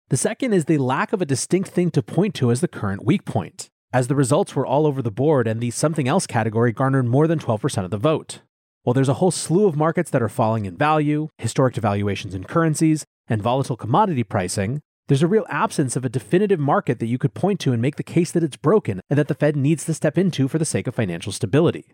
The 0.10 0.18
second 0.18 0.54
is 0.54 0.66
the 0.66 0.78
lack 0.78 1.12
of 1.12 1.22
a 1.22 1.26
distinct 1.26 1.70
thing 1.70 1.92
to 1.92 2.04
point 2.04 2.36
to 2.36 2.52
as 2.52 2.62
the 2.62 2.68
current 2.68 3.04
weak 3.04 3.26
point, 3.26 3.70
as 3.96 4.10
the 4.10 4.16
results 4.16 4.54
were 4.58 4.66
all 4.66 4.86
over 4.86 5.02
the 5.02 5.10
board 5.10 5.48
and 5.48 5.62
the 5.62 5.72
something 5.72 6.06
else 6.06 6.28
category 6.28 6.74
garnered 6.74 7.06
more 7.06 7.28
than 7.28 7.40
12% 7.40 7.86
of 7.86 7.92
the 7.92 7.98
vote. 7.98 8.42
While 8.84 8.94
there's 8.94 9.08
a 9.08 9.22
whole 9.22 9.32
slew 9.32 9.68
of 9.68 9.78
markets 9.78 10.10
that 10.10 10.22
are 10.22 10.28
falling 10.28 10.66
in 10.66 10.76
value, 10.76 11.30
historic 11.38 11.76
devaluations 11.76 12.34
in 12.34 12.44
currencies, 12.44 13.06
and 13.30 13.42
volatile 13.42 13.78
commodity 13.78 14.26
pricing, 14.26 14.82
there's 15.08 15.24
a 15.24 15.28
real 15.28 15.46
absence 15.48 15.96
of 15.96 16.04
a 16.04 16.10
definitive 16.10 16.60
market 16.60 17.00
that 17.00 17.06
you 17.06 17.18
could 17.18 17.34
point 17.34 17.62
to 17.62 17.72
and 17.72 17.82
make 17.82 17.96
the 17.96 18.04
case 18.04 18.34
that 18.34 18.44
it's 18.44 18.58
broken 18.58 19.00
and 19.10 19.18
that 19.18 19.30
the 19.30 19.34
Fed 19.34 19.56
needs 19.56 19.86
to 19.86 19.94
step 19.94 20.18
into 20.18 20.50
for 20.50 20.58
the 20.58 20.66
sake 20.66 20.88
of 20.88 20.94
financial 20.94 21.32
stability. 21.32 21.86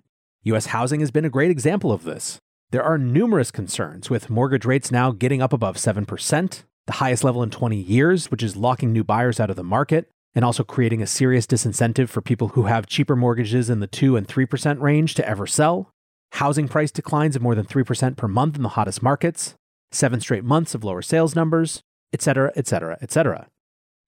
US 0.46 0.66
housing 0.68 1.02
has 1.02 1.12
been 1.12 1.24
a 1.24 1.30
great 1.30 1.52
example 1.52 1.92
of 1.92 2.04
this. 2.04 2.40
There 2.72 2.84
are 2.84 2.98
numerous 2.98 3.52
concerns, 3.52 4.10
with 4.10 4.28
mortgage 4.28 4.66
rates 4.66 4.92
now 4.92 5.12
getting 5.12 5.44
up 5.44 5.54
above 5.54 5.76
7%, 5.76 6.64
the 6.88 6.94
highest 6.94 7.24
level 7.24 7.44
in 7.44 7.52
20 7.52 7.78
years, 7.78 8.32
which 8.32 8.42
is 8.42 8.56
locking 8.56 8.92
new 8.92 9.04
buyers 9.04 9.40
out 9.40 9.52
of 9.52 9.56
the 9.56 9.64
market, 9.64 10.10
and 10.34 10.46
also 10.46 10.64
creating 10.64 11.02
a 11.02 11.08
serious 11.08 11.46
disincentive 11.46 12.10
for 12.10 12.22
people 12.22 12.50
who 12.50 12.64
have 12.64 12.86
cheaper 12.86 13.16
mortgages 13.16 13.70
in 13.70 13.80
the 13.80 13.88
2 13.88 14.16
and 14.16 14.28
3% 14.28 14.80
range 14.80 15.14
to 15.16 15.28
ever 15.28 15.46
sell. 15.46 15.92
Housing 16.34 16.68
price 16.68 16.92
declines 16.92 17.36
of 17.36 17.42
more 17.42 17.56
than 17.56 17.66
3% 17.66 18.16
per 18.16 18.28
month 18.28 18.56
in 18.56 18.64
the 18.64 18.70
hottest 18.70 19.04
markets, 19.04 19.56
seven 19.92 20.22
straight 20.22 20.46
months 20.46 20.74
of 20.74 20.84
lower 20.84 21.02
sales 21.02 21.36
numbers, 21.36 21.82
etc., 22.14 22.52
etc., 22.56 22.98
etc. 23.02 23.48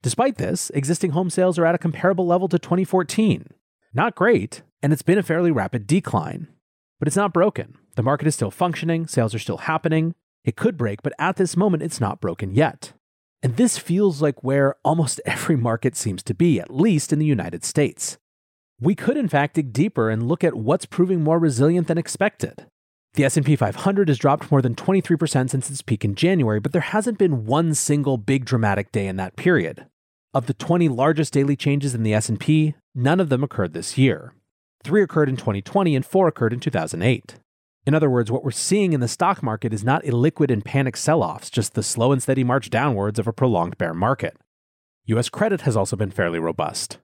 Despite 0.01 0.38
this, 0.38 0.70
existing 0.72 1.12
home 1.12 1.30
sales 1.30 1.60
are 1.60 1.65
at 1.65 1.75
a 1.75 1.80
comparable 1.80 2.25
level 2.25 2.48
to 2.50 2.60
2014. 2.60 3.48
Not 3.94 4.15
great, 4.15 4.62
and 4.82 4.92
it's 4.92 5.01
been 5.01 5.18
a 5.18 5.24
fairly 5.24 5.51
rapid 5.51 5.88
decline. 5.88 6.48
But 7.00 7.08
it's 7.08 7.18
not 7.18 7.34
broken. 7.34 7.77
The 7.96 8.03
market 8.03 8.27
is 8.27 8.36
still 8.36 8.51
functioning, 8.51 9.08
sales 9.08 9.36
are 9.36 9.39
still 9.39 9.58
happening. 9.58 10.15
It 10.44 10.56
could 10.56 10.77
break, 10.77 11.01
but 11.03 11.13
at 11.20 11.38
this 11.38 11.56
moment, 11.56 11.84
it's 11.84 12.01
not 12.01 12.20
broken 12.20 12.53
yet. 12.53 12.94
And 13.44 13.58
this 13.58 13.78
feels 13.78 14.22
like 14.22 14.44
where 14.44 14.76
almost 14.84 15.22
every 15.26 15.58
market 15.58 15.96
seems 15.96 16.24
to 16.24 16.34
be, 16.34 16.60
at 16.60 16.74
least 16.74 17.12
in 17.12 17.20
the 17.20 17.26
United 17.26 17.64
States. 17.64 18.18
We 18.80 18.96
could 18.96 19.18
in 19.18 19.28
fact 19.28 19.56
dig 19.56 19.74
deeper 19.74 20.10
and 20.10 20.28
look 20.28 20.44
at 20.44 20.56
what's 20.56 20.86
proving 20.86 21.22
more 21.22 21.38
resilient 21.38 21.88
than 21.88 21.98
expected. 21.98 22.66
The 23.14 23.26
S&P 23.26 23.56
500 23.56 24.08
has 24.08 24.18
dropped 24.18 24.50
more 24.50 24.62
than 24.62 24.74
23% 24.74 25.50
since 25.50 25.70
its 25.70 25.84
peak 25.84 26.04
in 26.04 26.16
January, 26.16 26.60
but 26.60 26.72
there 26.72 26.82
hasn't 26.82 27.20
been 27.20 27.46
one 27.46 27.76
single 27.76 28.18
big 28.18 28.44
dramatic 28.46 28.92
day 28.92 29.06
in 29.06 29.18
that 29.18 29.36
period. 29.36 29.86
Of 30.34 30.48
the 30.48 30.56
20 30.56 30.90
largest 30.90 31.32
daily 31.32 31.56
changes 31.56 31.94
in 31.94 32.02
the 32.02 32.14
S&P, 32.16 32.74
none 32.96 33.20
of 33.20 33.30
them 33.30 33.44
occurred 33.44 33.74
this 33.74 34.00
year. 34.00 34.34
3 34.84 35.04
occurred 35.04 35.30
in 35.30 35.38
2020 35.38 35.96
and 35.96 36.04
4 36.04 36.28
occurred 36.28 36.54
in 36.54 36.60
2008. 36.60 37.36
In 37.86 37.94
other 37.94 38.10
words, 38.10 38.32
what 38.32 38.44
we're 38.44 38.52
seeing 38.52 38.94
in 38.94 39.02
the 39.02 39.08
stock 39.08 39.44
market 39.44 39.74
is 39.74 39.84
not 39.84 40.04
illiquid 40.04 40.50
and 40.50 40.63
panic 40.63 40.96
sell-offs, 40.96 41.50
just 41.50 41.74
the 41.74 41.84
slow 41.84 42.13
and 42.13 42.24
steady 42.24 42.44
march 42.44 42.70
downwards 42.70 43.20
of 43.20 43.28
a 43.28 43.34
prolonged 43.34 43.78
bear 43.78 43.94
market. 43.94 44.38
US 45.06 45.28
credit 45.28 45.62
has 45.62 45.75
also 45.75 45.98
been 45.98 46.12
fairly 46.12 46.40
robust. 46.40 47.00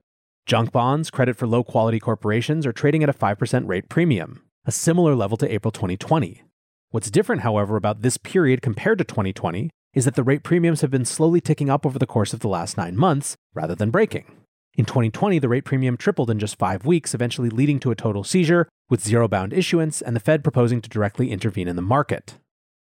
Junk 0.46 0.72
bonds, 0.72 1.10
credit 1.10 1.36
for 1.36 1.46
low 1.46 1.62
quality 1.62 2.00
corporations, 2.00 2.66
are 2.66 2.72
trading 2.72 3.02
at 3.02 3.10
a 3.10 3.12
5% 3.12 3.68
rate 3.68 3.90
premium, 3.90 4.42
a 4.64 4.72
similar 4.72 5.14
level 5.14 5.36
to 5.36 5.52
April 5.52 5.70
2020. 5.70 6.42
What's 6.90 7.10
different, 7.10 7.42
however, 7.42 7.76
about 7.76 8.00
this 8.00 8.16
period 8.16 8.62
compared 8.62 8.98
to 8.98 9.04
2020 9.04 9.70
is 9.92 10.06
that 10.06 10.14
the 10.14 10.24
rate 10.24 10.42
premiums 10.42 10.80
have 10.80 10.90
been 10.90 11.04
slowly 11.04 11.42
ticking 11.42 11.68
up 11.68 11.84
over 11.84 11.98
the 11.98 12.06
course 12.06 12.32
of 12.32 12.40
the 12.40 12.48
last 12.48 12.78
nine 12.78 12.96
months 12.96 13.36
rather 13.54 13.74
than 13.74 13.90
breaking. 13.90 14.39
In 14.76 14.84
2020, 14.84 15.38
the 15.38 15.48
rate 15.48 15.64
premium 15.64 15.96
tripled 15.96 16.30
in 16.30 16.38
just 16.38 16.58
five 16.58 16.86
weeks, 16.86 17.12
eventually 17.12 17.50
leading 17.50 17.80
to 17.80 17.90
a 17.90 17.96
total 17.96 18.24
seizure, 18.24 18.68
with 18.88 19.04
zero 19.04 19.28
bound 19.28 19.52
issuance 19.52 20.00
and 20.00 20.14
the 20.14 20.20
Fed 20.20 20.42
proposing 20.42 20.80
to 20.80 20.88
directly 20.88 21.30
intervene 21.30 21.68
in 21.68 21.76
the 21.76 21.82
market. 21.82 22.34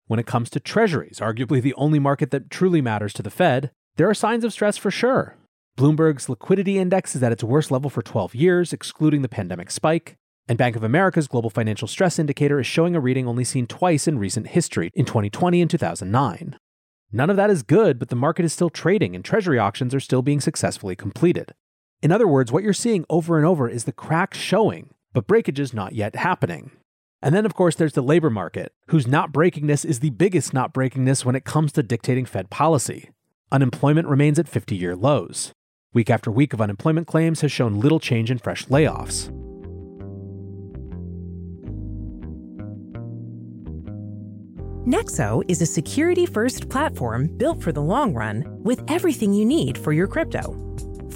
When 0.08 0.20
it 0.20 0.25
comes 0.25 0.50
to 0.51 0.60
treasuries, 0.60 1.20
arguably 1.22 1.62
the 1.62 1.74
only 1.74 2.00
market 2.00 2.32
that 2.32 2.50
truly 2.50 2.82
matters 2.82 3.13
to 3.13 3.24
the 3.24 3.29
Fed, 3.29 3.72
there 3.96 4.10
are 4.10 4.13
signs 4.13 4.44
of 4.44 4.53
stress 4.53 4.77
for 4.77 4.91
sure. 4.91 5.36
Bloomberg's 5.77 6.29
liquidity 6.29 6.77
index 6.77 7.15
is 7.15 7.24
at 7.24 7.32
its 7.32 7.44
worst 7.44 7.72
level 7.72 7.89
for 7.89 8.01
12 8.01 8.36
years, 8.36 8.74
excluding 8.74 9.22
the 9.22 9.29
pandemic 9.29 9.72
spike. 9.72 10.15
And 10.48 10.58
Bank 10.58 10.75
of 10.75 10.84
America's 10.84 11.27
Global 11.27 11.50
Financial 11.50 11.88
Stress 11.88 12.20
Indicator 12.20 12.60
is 12.60 12.67
showing 12.67 12.96
a 12.96 13.00
reading 13.00 13.27
only 13.27 13.44
seen 13.44 13.67
twice 13.67 14.08
in 14.08 14.17
recent 14.17 14.48
history, 14.48 14.91
in 14.94 15.06
2020 15.06 15.62
and 15.62 15.70
2009. 15.70 16.58
None 17.12 17.29
of 17.29 17.38
that 17.38 17.50
is 17.50 17.63
good, 17.63 18.00
but 18.00 18.10
the 18.10 18.15
market 18.15 18.46
is 18.46 18.53
still 18.53 18.70
trading 18.70 19.15
and 19.15 19.24
treasury 19.24 19.60
auctions 19.60 19.94
are 19.94 20.00
still 20.00 20.22
being 20.22 20.39
successfully 20.39 20.96
completed. 20.96 21.53
In 22.01 22.12
other 22.12 22.27
words, 22.27 22.51
what 22.51 22.63
you're 22.63 22.74
seeing 22.74 23.06
over 23.10 23.38
and 23.38 23.46
over 23.46 23.68
is 23.68 23.86
the 23.86 23.92
crack 23.92 24.34
showing, 24.34 24.94
but 25.13 25.25
breakage 25.25 25.60
is 25.60 25.74
not 25.74 25.94
yet 25.94 26.16
happening. 26.16 26.72
And 27.24 27.34
then, 27.34 27.46
of 27.46 27.56
course, 27.56 27.75
there's 27.75 27.94
the 27.94 28.04
labor 28.04 28.30
market, 28.30 28.72
whose 28.89 29.08
not 29.08 29.32
breakingness 29.32 29.84
is 29.84 30.00
the 30.00 30.12
biggest 30.12 30.54
not 30.54 30.74
breakingness 30.74 31.25
when 31.25 31.36
it 31.36 31.46
comes 31.46 31.72
to 31.72 31.82
dictating 31.82 32.25
Fed 32.25 32.51
policy. 32.51 33.10
Unemployment 33.51 34.08
remains 34.08 34.38
at 34.38 34.48
50 34.48 34.75
year 34.75 34.96
lows. 34.96 35.51
Week 35.94 36.12
after 36.12 36.30
week 36.30 36.54
of 36.54 36.62
unemployment 36.62 37.08
claims 37.08 37.42
has 37.42 37.51
shown 37.51 37.80
little 37.80 38.00
change 38.00 38.30
in 38.30 38.38
fresh 38.38 38.66
layoffs. 38.66 39.32
Nexo 44.86 45.44
is 45.48 45.62
a 45.62 45.66
security 45.66 46.25
first 46.27 46.70
platform 46.70 47.27
built 47.38 47.63
for 47.63 47.72
the 47.72 47.82
long 47.82 48.13
run 48.13 48.46
with 48.63 48.84
everything 48.88 49.34
you 49.34 49.46
need 49.46 49.77
for 49.77 49.92
your 49.92 50.08
crypto. 50.08 50.56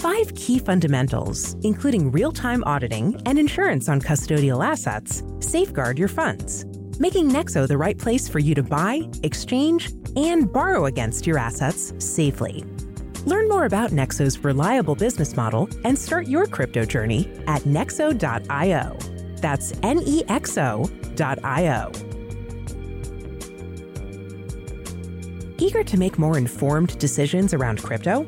Five 0.02 0.34
key 0.34 0.58
fundamentals, 0.58 1.56
including 1.62 2.10
real 2.10 2.32
time 2.32 2.64
auditing 2.64 3.22
and 3.28 3.38
insurance 3.38 3.88
on 3.88 4.02
custodial 4.02 4.66
assets, 4.66 5.22
safeguard 5.42 6.00
your 6.00 6.08
funds, 6.08 6.66
making 6.98 7.30
Nexo 7.30 7.68
the 7.68 7.78
right 7.78 7.96
place 7.96 8.28
for 8.28 8.40
you 8.40 8.56
to 8.56 8.64
buy, 8.64 9.08
exchange, 9.22 9.92
and 10.16 10.52
borrow 10.52 10.86
against 10.86 11.28
your 11.28 11.38
assets 11.38 11.94
safely. 12.00 12.66
Learn 13.28 13.48
more 13.48 13.66
about 13.66 13.92
Nexo's 13.92 14.44
reliable 14.44 14.96
business 14.96 15.36
model 15.36 15.70
and 15.86 15.96
start 15.96 16.26
your 16.26 16.48
crypto 16.48 16.84
journey 16.84 17.30
at 17.46 17.62
nexo.io. 17.62 18.98
That's 19.36 19.72
N 19.84 20.02
E 20.04 20.24
X 20.28 20.58
O.io. 20.58 21.92
Eager 25.60 25.84
to 25.84 25.98
make 25.98 26.18
more 26.18 26.40
informed 26.40 26.98
decisions 26.98 27.54
around 27.54 27.84
crypto? 27.84 28.28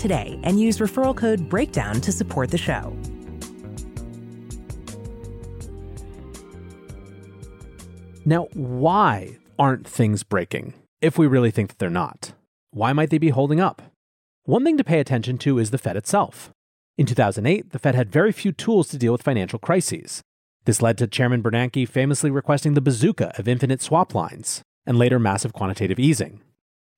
today 0.00 0.40
and 0.42 0.60
use 0.60 0.78
referral 0.78 1.16
code 1.16 1.48
BREAKDOWN 1.48 2.02
to 2.02 2.10
support 2.12 2.50
the 2.50 2.58
show. 2.58 2.96
Now, 8.24 8.48
why 8.54 9.38
aren't 9.58 9.86
things 9.86 10.22
breaking? 10.22 10.74
if 11.00 11.18
we 11.18 11.26
really 11.26 11.50
think 11.50 11.68
that 11.68 11.78
they're 11.78 11.90
not. 11.90 12.32
Why 12.70 12.92
might 12.92 13.10
they 13.10 13.18
be 13.18 13.30
holding 13.30 13.60
up? 13.60 13.82
One 14.44 14.64
thing 14.64 14.76
to 14.76 14.84
pay 14.84 15.00
attention 15.00 15.38
to 15.38 15.58
is 15.58 15.70
the 15.70 15.78
Fed 15.78 15.96
itself. 15.96 16.50
In 16.98 17.06
2008, 17.06 17.70
the 17.70 17.78
Fed 17.78 17.94
had 17.94 18.12
very 18.12 18.32
few 18.32 18.52
tools 18.52 18.88
to 18.88 18.98
deal 18.98 19.12
with 19.12 19.22
financial 19.22 19.58
crises. 19.58 20.22
This 20.64 20.82
led 20.82 20.98
to 20.98 21.06
Chairman 21.06 21.42
Bernanke 21.42 21.88
famously 21.88 22.30
requesting 22.30 22.74
the 22.74 22.80
bazooka 22.80 23.32
of 23.38 23.48
infinite 23.48 23.80
swap 23.80 24.14
lines, 24.14 24.62
and 24.86 24.98
later 24.98 25.18
massive 25.18 25.52
quantitative 25.52 25.98
easing. 25.98 26.40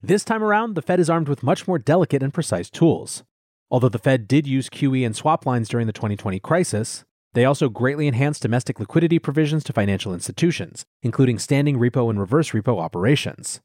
This 0.04 0.24
time 0.24 0.42
around, 0.42 0.74
the 0.74 0.82
Fed 0.82 0.98
is 0.98 1.08
armed 1.08 1.28
with 1.28 1.44
much 1.44 1.68
more 1.68 1.78
delicate 1.78 2.24
and 2.24 2.34
precise 2.34 2.68
tools. 2.68 3.22
Although 3.70 3.88
the 3.88 4.00
Fed 4.00 4.26
did 4.26 4.48
use 4.48 4.68
QE 4.68 5.06
and 5.06 5.14
swap 5.14 5.46
lines 5.46 5.68
during 5.68 5.86
the 5.86 5.92
2020 5.92 6.40
crisis, 6.40 7.04
They 7.34 7.44
also 7.46 7.68
greatly 7.70 8.06
enhanced 8.06 8.42
domestic 8.42 8.78
liquidity 8.78 9.18
provisions 9.18 9.64
to 9.64 9.72
financial 9.72 10.12
institutions, 10.12 10.84
including 11.02 11.38
standing 11.38 11.78
repo 11.78 12.10
and 12.10 12.20
reverse 12.20 12.50
repo 12.50 12.78
operations. 12.78 13.60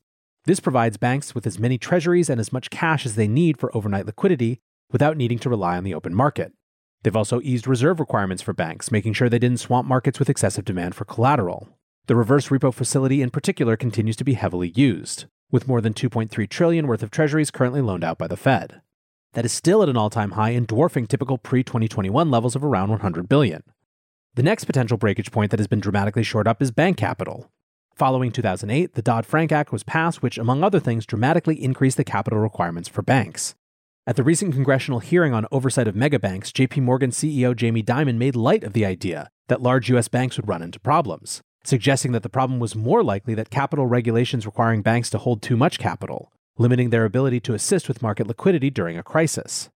This 0.45 0.61
provides 0.61 0.95
banks 0.95 1.35
with 1.35 1.45
as 1.45 1.59
many 1.59 1.77
treasuries 1.77 2.29
and 2.29 2.39
as 2.39 2.53
much 2.53 2.69
cash 2.69 3.05
as 3.05 3.15
they 3.15 3.27
need 3.27 3.59
for 3.59 3.75
overnight 3.75 4.05
liquidity 4.05 4.59
without 4.89 5.17
needing 5.17 5.39
to 5.39 5.49
rely 5.49 5.75
on 5.75 5.83
the 5.83 5.93
open 5.93 6.15
market. 6.15 6.53
They've 7.03 7.15
also 7.15 7.41
eased 7.41 7.67
reserve 7.67 7.99
requirements 7.99 8.41
for 8.41 8.53
banks, 8.53 8.91
making 8.91 9.13
sure 9.13 9.27
they 9.27 9.39
didn't 9.39 9.59
swamp 9.59 9.87
markets 9.87 10.17
with 10.17 10.29
excessive 10.29 10.63
demand 10.63 10.95
for 10.95 11.03
collateral. 11.03 11.67
The 12.07 12.15
reverse 12.15 12.47
repo 12.47 12.73
facility 12.73 13.21
in 13.21 13.29
particular 13.31 13.75
continues 13.75 14.15
to 14.15 14.23
be 14.23 14.33
heavily 14.35 14.69
used, 14.69 15.25
with 15.51 15.67
more 15.67 15.81
than 15.81 15.93
2.3 15.93 16.49
trillion 16.49 16.87
worth 16.87 17.03
of 17.03 17.11
treasuries 17.11 17.51
currently 17.51 17.81
loaned 17.81 18.03
out 18.03 18.17
by 18.17 18.27
the 18.27 18.37
Fed. 18.37 18.81
That 19.33 19.45
is 19.45 19.51
still 19.51 19.83
at 19.83 19.89
an 19.89 19.97
all-time 19.97 20.31
high 20.31 20.49
and 20.51 20.67
dwarfing 20.67 21.07
typical 21.07 21.37
pre-2021 21.37 22.31
levels 22.31 22.55
of 22.55 22.63
around 22.63 22.89
100 22.89 23.29
billion. 23.29 23.63
The 24.35 24.43
next 24.43 24.65
potential 24.65 24.97
breakage 24.97 25.31
point 25.31 25.51
that 25.51 25.59
has 25.59 25.67
been 25.67 25.79
dramatically 25.79 26.23
shored 26.23 26.47
up 26.47 26.61
is 26.61 26.71
bank 26.71 26.97
capital. 26.97 27.49
Following 27.95 28.31
2008, 28.31 28.93
the 28.93 29.01
Dodd-Frank 29.01 29.51
Act 29.51 29.71
was 29.71 29.83
passed 29.83 30.21
which 30.21 30.37
among 30.37 30.63
other 30.63 30.79
things 30.79 31.05
dramatically 31.05 31.63
increased 31.63 31.97
the 31.97 32.03
capital 32.03 32.39
requirements 32.39 32.89
for 32.89 33.01
banks. 33.01 33.55
At 34.05 34.15
the 34.15 34.23
recent 34.23 34.53
congressional 34.53 34.99
hearing 34.99 35.33
on 35.33 35.47
oversight 35.51 35.87
of 35.87 35.95
megabanks, 35.95 36.51
JP 36.51 36.83
Morgan 36.83 37.11
CEO 37.11 37.55
Jamie 37.55 37.83
Dimon 37.83 38.17
made 38.17 38.35
light 38.35 38.63
of 38.63 38.73
the 38.73 38.85
idea 38.85 39.29
that 39.47 39.61
large 39.61 39.89
US 39.89 40.07
banks 40.07 40.37
would 40.37 40.47
run 40.47 40.61
into 40.61 40.79
problems 40.79 41.41
suggesting 41.67 42.13
that 42.13 42.23
the 42.23 42.29
problem 42.29 42.59
was 42.59 42.75
more 42.75 43.03
likely 43.03 43.33
that 43.35 43.49
capital 43.49 43.85
regulations 43.85 44.45
requiring 44.45 44.81
banks 44.81 45.09
to 45.09 45.17
hold 45.17 45.41
too 45.41 45.57
much 45.57 45.79
capital, 45.79 46.31
limiting 46.57 46.89
their 46.89 47.05
ability 47.05 47.39
to 47.41 47.53
assist 47.53 47.87
with 47.87 48.01
market 48.01 48.27
liquidity 48.27 48.69
during 48.69 48.97
a 48.97 49.03
crisis. 49.03 49.69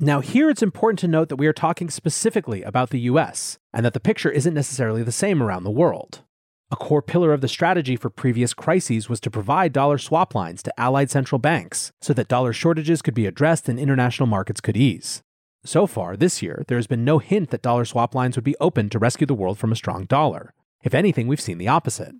Now, 0.00 0.20
here 0.20 0.50
it's 0.50 0.62
important 0.62 0.98
to 1.00 1.08
note 1.08 1.28
that 1.28 1.36
we 1.36 1.46
are 1.46 1.52
talking 1.52 1.90
specifically 1.90 2.62
about 2.62 2.90
the 2.90 3.00
US, 3.00 3.58
and 3.72 3.84
that 3.84 3.92
the 3.92 4.00
picture 4.00 4.30
isn't 4.30 4.54
necessarily 4.54 5.02
the 5.02 5.12
same 5.12 5.42
around 5.42 5.64
the 5.64 5.70
world. 5.70 6.22
A 6.70 6.76
core 6.76 7.02
pillar 7.02 7.32
of 7.32 7.42
the 7.42 7.48
strategy 7.48 7.94
for 7.94 8.10
previous 8.10 8.54
crises 8.54 9.08
was 9.08 9.20
to 9.20 9.30
provide 9.30 9.72
dollar 9.72 9.98
swap 9.98 10.34
lines 10.34 10.62
to 10.62 10.80
allied 10.80 11.10
central 11.10 11.38
banks 11.38 11.92
so 12.00 12.12
that 12.14 12.26
dollar 12.26 12.52
shortages 12.52 13.02
could 13.02 13.14
be 13.14 13.26
addressed 13.26 13.68
and 13.68 13.78
international 13.78 14.26
markets 14.26 14.60
could 14.60 14.76
ease. 14.76 15.22
So 15.64 15.86
far, 15.86 16.16
this 16.16 16.42
year, 16.42 16.64
there 16.66 16.78
has 16.78 16.86
been 16.86 17.04
no 17.04 17.18
hint 17.18 17.50
that 17.50 17.62
dollar 17.62 17.84
swap 17.84 18.14
lines 18.14 18.36
would 18.36 18.44
be 18.44 18.56
open 18.60 18.88
to 18.90 18.98
rescue 18.98 19.26
the 19.26 19.34
world 19.34 19.58
from 19.58 19.72
a 19.72 19.76
strong 19.76 20.06
dollar. 20.06 20.54
If 20.84 20.92
anything, 20.92 21.26
we've 21.26 21.40
seen 21.40 21.56
the 21.56 21.68
opposite. 21.68 22.14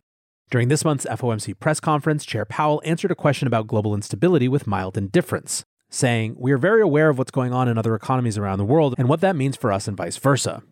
During 0.51 0.69
this 0.69 0.87
month's 0.87 1.05
FOMC 1.05 1.61
press 1.61 1.81
conference, 1.81 2.25
Chair 2.25 2.47
Powell 2.47 2.81
answered 2.85 3.11
a 3.11 3.15
question 3.15 3.47
about 3.47 3.67
global 3.67 3.95
instability 3.95 4.49
with 4.49 4.67
mild 4.67 4.97
indifference, 4.97 5.65
saying, 5.91 6.37
We 6.39 6.51
are 6.51 6.59
very 6.59 6.81
aware 6.81 7.11
of 7.11 7.19
what's 7.19 7.31
going 7.31 7.53
on 7.53 7.69
in 7.69 7.77
other 7.77 7.95
economies 7.95 8.39
around 8.39 8.59
the 8.59 8.65
world 8.65 8.95
and 8.97 9.07
what 9.07 9.21
that 9.21 9.37
means 9.37 9.55
for 9.55 9.71
us 9.71 9.87
and 9.87 9.97
vice 9.97 10.17
versa. 10.17 10.63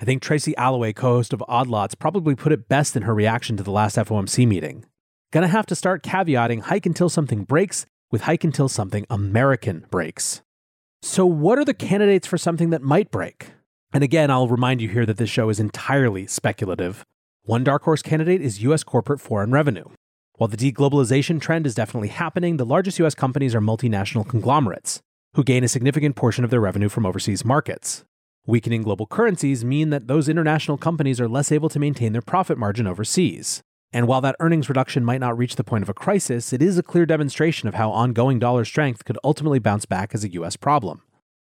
I 0.00 0.04
think 0.04 0.22
Tracy 0.22 0.56
Alloway, 0.56 0.92
co 0.92 1.14
host 1.16 1.32
of 1.32 1.42
Odd 1.48 1.66
Lots, 1.66 1.96
probably 1.96 2.36
put 2.36 2.52
it 2.52 2.68
best 2.68 2.94
in 2.94 3.02
her 3.02 3.14
reaction 3.14 3.56
to 3.56 3.64
the 3.64 3.72
last 3.72 3.96
FOMC 3.96 4.46
meeting. 4.46 4.84
Gonna 5.32 5.48
have 5.48 5.66
to 5.66 5.74
start 5.74 6.04
caveating 6.04 6.62
hike 6.62 6.86
until 6.86 7.08
something 7.08 7.42
breaks 7.42 7.84
with 8.12 8.22
hike 8.22 8.44
until 8.44 8.68
something 8.68 9.06
American 9.10 9.86
breaks. 9.90 10.42
So, 11.02 11.26
what 11.26 11.58
are 11.58 11.64
the 11.64 11.74
candidates 11.74 12.28
for 12.28 12.38
something 12.38 12.70
that 12.70 12.82
might 12.82 13.10
break? 13.10 13.48
And 13.92 14.04
again, 14.04 14.30
I'll 14.30 14.48
remind 14.48 14.80
you 14.80 14.88
here 14.88 15.06
that 15.06 15.16
this 15.16 15.30
show 15.30 15.48
is 15.48 15.58
entirely 15.58 16.28
speculative. 16.28 17.04
One 17.50 17.64
dark 17.64 17.82
horse 17.82 18.00
candidate 18.00 18.40
is 18.40 18.62
U.S. 18.62 18.84
corporate 18.84 19.20
foreign 19.20 19.50
revenue. 19.50 19.86
While 20.34 20.46
the 20.46 20.56
deglobalization 20.56 21.40
trend 21.40 21.66
is 21.66 21.74
definitely 21.74 22.06
happening, 22.06 22.58
the 22.58 22.64
largest 22.64 23.00
U.S. 23.00 23.16
companies 23.16 23.56
are 23.56 23.60
multinational 23.60 24.24
conglomerates, 24.24 25.00
who 25.34 25.42
gain 25.42 25.64
a 25.64 25.68
significant 25.68 26.14
portion 26.14 26.44
of 26.44 26.50
their 26.50 26.60
revenue 26.60 26.88
from 26.88 27.04
overseas 27.04 27.44
markets. 27.44 28.04
Weakening 28.46 28.84
global 28.84 29.04
currencies 29.04 29.64
mean 29.64 29.90
that 29.90 30.06
those 30.06 30.28
international 30.28 30.76
companies 30.76 31.20
are 31.20 31.26
less 31.26 31.50
able 31.50 31.68
to 31.70 31.80
maintain 31.80 32.12
their 32.12 32.22
profit 32.22 32.56
margin 32.56 32.86
overseas. 32.86 33.62
And 33.92 34.06
while 34.06 34.20
that 34.20 34.36
earnings 34.38 34.68
reduction 34.68 35.04
might 35.04 35.18
not 35.18 35.36
reach 35.36 35.56
the 35.56 35.64
point 35.64 35.82
of 35.82 35.88
a 35.88 35.92
crisis, 35.92 36.52
it 36.52 36.62
is 36.62 36.78
a 36.78 36.84
clear 36.84 37.04
demonstration 37.04 37.68
of 37.68 37.74
how 37.74 37.90
ongoing 37.90 38.38
dollar 38.38 38.64
strength 38.64 39.04
could 39.04 39.18
ultimately 39.24 39.58
bounce 39.58 39.86
back 39.86 40.14
as 40.14 40.22
a 40.22 40.30
US 40.34 40.54
problem. 40.54 41.02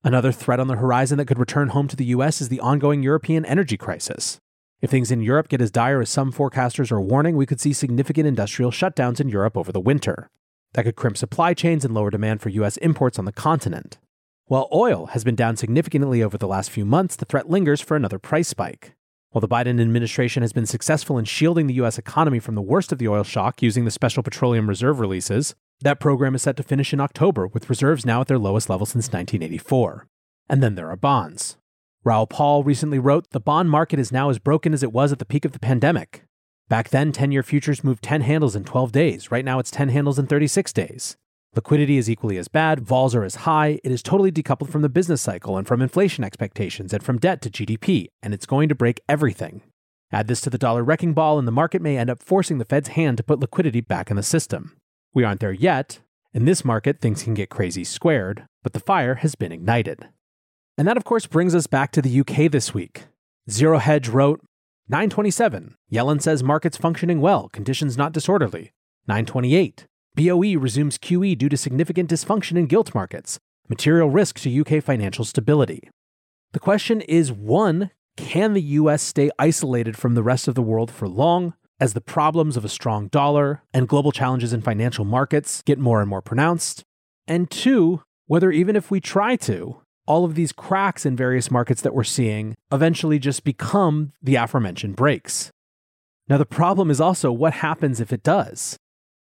Another 0.03 0.33
threat 0.33 0.59
on 0.59 0.69
the 0.69 0.77
horizon 0.77 1.19
that 1.19 1.27
could 1.27 1.39
return 1.39 1.69
home 1.69 1.89
to 1.89 1.97
the 1.97 2.07
US 2.17 2.41
is 2.41 2.49
the 2.49 2.61
ongoing 2.61 3.03
European 3.03 3.45
energy 3.45 3.77
crisis. 3.77 4.41
If 4.83 4.91
things 4.91 5.13
in 5.13 5.23
Europe 5.23 5.49
get 5.49 5.61
as 5.61 5.71
dire 5.71 6.01
as 6.01 6.11
some 6.11 6.33
forecasters 6.33 6.91
are 6.91 7.01
warning, 7.01 7.37
we 7.37 7.47
could 7.47 7.61
see 7.61 7.73
significant 7.73 8.27
industrial 8.27 8.73
shutdowns 8.73 9.21
in 9.21 9.29
Europe 9.29 9.57
over 9.57 9.71
the 9.71 9.81
winter. 9.81 10.29
That 10.73 10.83
could 10.83 10.97
crimp 10.97 11.17
supply 11.17 11.55
chains 11.55 11.85
and 11.85 11.95
lower 11.95 12.11
demand 12.11 12.41
for 12.43 12.49
US 12.49 12.79
imports 12.79 13.17
on 13.17 13.25
the 13.25 13.33
continent. 13.33 14.01
While 14.47 14.69
oil 14.73 15.07
has 15.07 15.23
been 15.23 15.37
down 15.37 15.57
significantly 15.57 16.21
over 16.21 16.37
the 16.37 16.49
last 16.49 16.69
few 16.69 16.85
months, 16.85 17.15
the 17.15 17.25
threat 17.25 17.49
lingers 17.49 17.81
for 17.81 17.97
another 17.97 18.19
price 18.19 18.49
spike. 18.49 18.97
While 19.31 19.41
the 19.41 19.49
Biden 19.49 19.81
administration 19.81 20.43
has 20.43 20.53
been 20.53 20.67
successful 20.67 21.17
in 21.17 21.27
shielding 21.27 21.69
the 21.69 21.75
US 21.75 21.97
economy 21.97 22.41
from 22.41 22.57
the 22.57 22.61
worst 22.61 22.91
of 22.91 22.99
the 22.99 23.07
oil 23.07 23.23
shock 23.23 23.63
using 23.63 23.85
the 23.85 23.91
Special 23.93 24.25
Petroleum 24.25 24.69
Reserve 24.69 24.99
releases, 24.99 25.55
that 25.83 26.01
program 26.01 26.35
is 26.35 26.43
set 26.43 26.57
to 26.57 26.65
finish 26.65 26.93
in 26.93 27.01
October, 27.01 27.47
with 27.47 27.71
reserves 27.71 28.05
now 28.05 28.21
at 28.21 28.27
their 28.27 28.39
lowest 28.39 28.69
level 28.69 28.87
since 28.87 29.07
1984. 29.07 30.09
And 30.49 30.61
then 30.61 30.75
there 30.75 30.91
are 30.91 30.97
bonds. 30.97 31.57
Raoul 32.05 32.27
Paul 32.27 32.65
recently 32.65 32.99
wrote 32.99 33.31
The 33.31 33.39
bond 33.39 33.71
market 33.71 34.01
is 34.01 34.11
now 34.11 34.29
as 34.29 34.41
broken 34.41 34.75
as 34.75 34.83
it 34.83 34.93
was 34.93 35.13
at 35.13 35.21
the 35.21 35.25
peak 35.25 35.45
of 35.45 35.53
the 35.53 35.61
pandemic. 35.61 36.25
Back 36.69 36.89
then, 36.89 37.13
10 37.13 37.31
year 37.31 37.45
futures 37.45 37.85
moved 37.85 38.03
10 38.03 38.23
handles 38.23 38.57
in 38.57 38.65
12 38.65 38.91
days. 38.91 39.31
Right 39.31 39.45
now, 39.45 39.61
it's 39.61 39.71
10 39.71 39.91
handles 39.91 40.19
in 40.19 40.27
36 40.27 40.73
days. 40.73 41.17
Liquidity 41.55 41.99
is 41.99 42.11
equally 42.11 42.39
as 42.39 42.49
bad, 42.49 42.81
vols 42.81 43.15
are 43.15 43.23
as 43.23 43.45
high, 43.47 43.79
it 43.85 43.93
is 43.93 44.03
totally 44.03 44.33
decoupled 44.33 44.71
from 44.71 44.83
the 44.83 44.89
business 44.89 45.23
cycle 45.23 45.57
and 45.57 45.69
from 45.69 45.81
inflation 45.81 46.25
expectations 46.25 46.93
and 46.93 47.05
from 47.05 47.19
debt 47.19 47.41
to 47.43 47.51
GDP, 47.51 48.09
and 48.21 48.35
it's 48.35 48.47
going 48.47 48.69
to 48.69 48.75
break 48.75 49.01
everything. 49.09 49.61
Add 50.11 50.27
this 50.27 50.41
to 50.41 50.51
the 50.51 50.59
dollar 50.59 50.83
wrecking 50.83 51.13
ball, 51.13 51.39
and 51.39 51.47
the 51.47 51.53
market 51.53 51.83
may 51.83 51.99
end 51.99 52.11
up 52.11 52.23
forcing 52.23 52.59
the 52.59 52.65
Fed's 52.65 52.89
hand 52.89 53.17
to 53.19 53.23
put 53.23 53.39
liquidity 53.39 53.81
back 53.81 54.11
in 54.11 54.17
the 54.17 54.23
system. 54.25 54.77
We 55.15 55.23
aren't 55.23 55.41
there 55.41 55.53
yet. 55.53 56.01
In 56.35 56.47
this 56.47 56.65
market, 56.65 57.01
things 57.01 57.23
can 57.23 57.35
get 57.35 57.51
crazy 57.51 57.85
squared, 57.85 58.47
but 58.65 58.73
the 58.73 58.81
fire 58.81 59.17
has 59.17 59.35
been 59.37 59.53
ignited. 59.53 60.09
And 60.83 60.89
that, 60.89 60.97
of 60.97 61.05
course, 61.05 61.29
brings 61.29 61.55
us 61.55 61.69
back 61.69 61.93
to 61.93 62.03
the 62.03 62.19
UK 62.19 62.51
this 62.51 62.75
week. 62.75 63.05
Zero 63.49 63.79
Hedge 63.79 64.09
wrote 64.09 64.41
927. 64.89 65.77
Yellen 65.93 66.21
says 66.21 66.43
markets 66.43 66.77
functioning 66.77 67.21
well, 67.21 67.49
conditions 67.51 67.97
not 67.97 68.11
disorderly. 68.11 68.73
928. 69.07 69.87
BOE 70.17 70.59
resumes 70.59 70.99
QE 70.99 71.39
due 71.39 71.49
to 71.49 71.57
significant 71.57 72.11
dysfunction 72.11 72.57
in 72.57 72.67
gilt 72.67 72.97
markets, 72.97 73.39
material 73.69 74.11
risk 74.11 74.41
to 74.41 74.61
UK 74.61 74.83
financial 74.83 75.25
stability. 75.25 75.89
The 76.51 76.59
question 76.59 77.01
is 77.03 77.31
one, 77.31 77.93
can 78.17 78.53
the 78.53 78.63
US 78.81 79.03
stay 79.03 79.31
isolated 79.39 79.97
from 79.97 80.17
the 80.17 80.23
rest 80.25 80.49
of 80.49 80.57
the 80.57 80.63
world 80.63 80.91
for 80.91 81.07
long 81.07 81.55
as 81.79 81.93
the 81.93 82.01
problems 82.01 82.57
of 82.57 82.65
a 82.65 82.69
strong 82.69 83.07
dollar 83.07 83.63
and 83.73 83.87
global 83.87 84.11
challenges 84.11 84.53
in 84.53 84.63
financial 84.63 85.05
markets 85.05 85.63
get 85.65 85.79
more 85.79 86.01
and 86.01 86.11
more 86.11 86.23
pronounced? 86.23 86.83
And 87.29 87.49
two, 87.49 88.03
whether 88.27 88.51
even 88.51 88.75
if 88.75 88.91
we 88.91 89.01
try 89.01 89.37
to, 89.37 89.82
all 90.07 90.25
of 90.25 90.35
these 90.35 90.53
cracks 90.53 91.07
in 91.07 91.17
various 91.17 91.51
markets 91.51 91.83
that 91.83 91.95
we're 91.95 92.05
seeing 92.05 92.57
eventually 92.73 93.19
just 93.19 93.45
become 93.45 94.13
the 94.23 94.37
aforementioned 94.37 94.97
breaks. 94.97 95.51
Now, 96.29 96.39
the 96.39 96.47
problem 96.47 96.91
is 96.91 97.01
also 97.01 97.31
what 97.33 97.55
happens 97.55 98.01
if 98.01 98.13
it 98.13 98.23
does. 98.23 98.77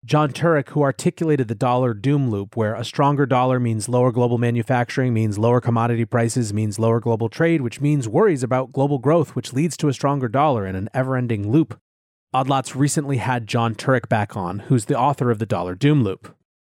Jon 0.05 0.31
Turek, 0.31 0.69
who 0.69 0.81
articulated 0.81 1.49
the 1.49 1.55
dollar 1.55 1.93
doom 1.93 2.29
loop, 2.29 2.55
where 2.55 2.73
a 2.73 2.85
stronger 2.85 3.25
dollar 3.25 3.59
means 3.59 3.89
lower 3.89 4.13
global 4.13 4.37
manufacturing, 4.37 5.13
means 5.13 5.37
lower 5.37 5.59
commodity 5.59 6.05
prices, 6.05 6.53
means 6.53 6.79
lower 6.79 7.01
global 7.01 7.27
trade, 7.27 7.61
which 7.61 7.81
means 7.81 8.07
worries 8.07 8.41
about 8.41 8.71
global 8.71 8.97
growth, 8.97 9.35
which 9.35 9.51
leads 9.51 9.75
to 9.75 9.89
a 9.89 9.93
stronger 9.93 10.29
dollar 10.29 10.65
in 10.65 10.75
an 10.75 10.87
ever 10.93 11.17
ending 11.17 11.51
loop. 11.51 11.77
Odd 12.33 12.47
Lots 12.47 12.75
recently 12.75 13.17
had 13.17 13.47
Jon 13.47 13.75
Turek 13.75 14.07
back 14.07 14.37
on, 14.37 14.59
who's 14.59 14.85
the 14.85 14.97
author 14.97 15.31
of 15.31 15.39
the 15.39 15.45
dollar 15.45 15.75
doom 15.75 16.03
loop. 16.03 16.33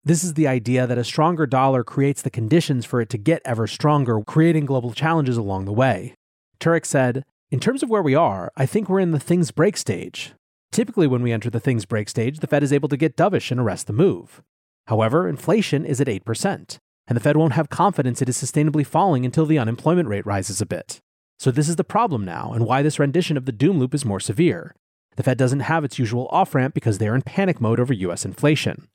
This 0.06 0.24
is 0.24 0.36
the 0.36 0.48
idea 0.48 0.88
that 0.88 0.98
a 0.98 1.04
stronger 1.04 1.46
dollar 1.46 1.84
creates 1.84 2.22
the 2.22 2.30
conditions 2.30 2.86
for 2.86 3.02
it 3.02 3.10
to 3.10 3.18
get 3.18 3.42
ever 3.44 3.68
stronger, 3.68 4.22
creating 4.22 4.66
global 4.66 4.94
challenges 4.94 5.36
along 5.36 5.66
the 5.66 5.74
way. 5.74 6.14
Turek 6.62 6.86
said, 6.86 7.26
In 7.52 7.60
terms 7.60 7.84
of 7.84 7.90
where 7.90 8.02
we 8.02 8.16
are, 8.16 8.50
I 8.56 8.66
think 8.66 8.88
we're 8.88 9.02
in 9.02 9.12
the 9.12 9.20
things 9.20 9.52
break 9.52 9.76
stage. 9.76 10.34
Typically, 10.72 11.06
when 11.06 11.22
we 11.22 11.34
enter 11.34 11.50
the 11.50 11.60
things 11.60 11.84
break 11.84 12.08
stage, 12.08 12.40
the 12.40 12.48
Fed 12.48 12.64
is 12.64 12.72
able 12.72 12.88
to 12.88 12.98
get 12.98 13.18
dovish 13.18 13.52
and 13.52 13.60
arrest 13.60 13.88
the 13.88 13.94
move. 13.94 14.42
However, 14.88 15.28
inflation 15.28 15.86
is 15.86 16.00
at 16.00 16.08
8%, 16.08 16.78
and 17.08 17.16
the 17.16 17.20
Fed 17.20 17.36
won't 17.36 17.54
have 17.54 17.70
confidence 17.70 18.22
it 18.22 18.30
is 18.30 18.42
sustainably 18.42 18.86
falling 18.86 19.26
until 19.26 19.46
the 19.46 19.60
unemployment 19.60 20.08
rate 20.08 20.26
rises 20.26 20.62
a 20.62 20.66
bit. 20.66 21.00
So, 21.38 21.52
this 21.52 21.68
is 21.68 21.76
the 21.76 21.84
problem 21.84 22.24
now, 22.24 22.54
and 22.54 22.66
why 22.66 22.82
this 22.82 23.00
rendition 23.00 23.36
of 23.36 23.46
the 23.46 23.52
doom 23.52 23.80
loop 23.80 23.94
is 23.94 24.06
more 24.06 24.22
severe. 24.22 24.76
The 25.18 25.24
Fed 25.24 25.38
doesn't 25.38 25.62
have 25.62 25.84
its 25.84 26.00
usual 26.00 26.30
off 26.32 26.56
ramp 26.56 26.74
because 26.74 27.00
they 27.00 27.10
are 27.10 27.16
in 27.16 27.22
panic 27.22 27.60
mode 27.60 27.82
over 27.82 27.94
US 27.94 28.24
inflation 28.24 28.88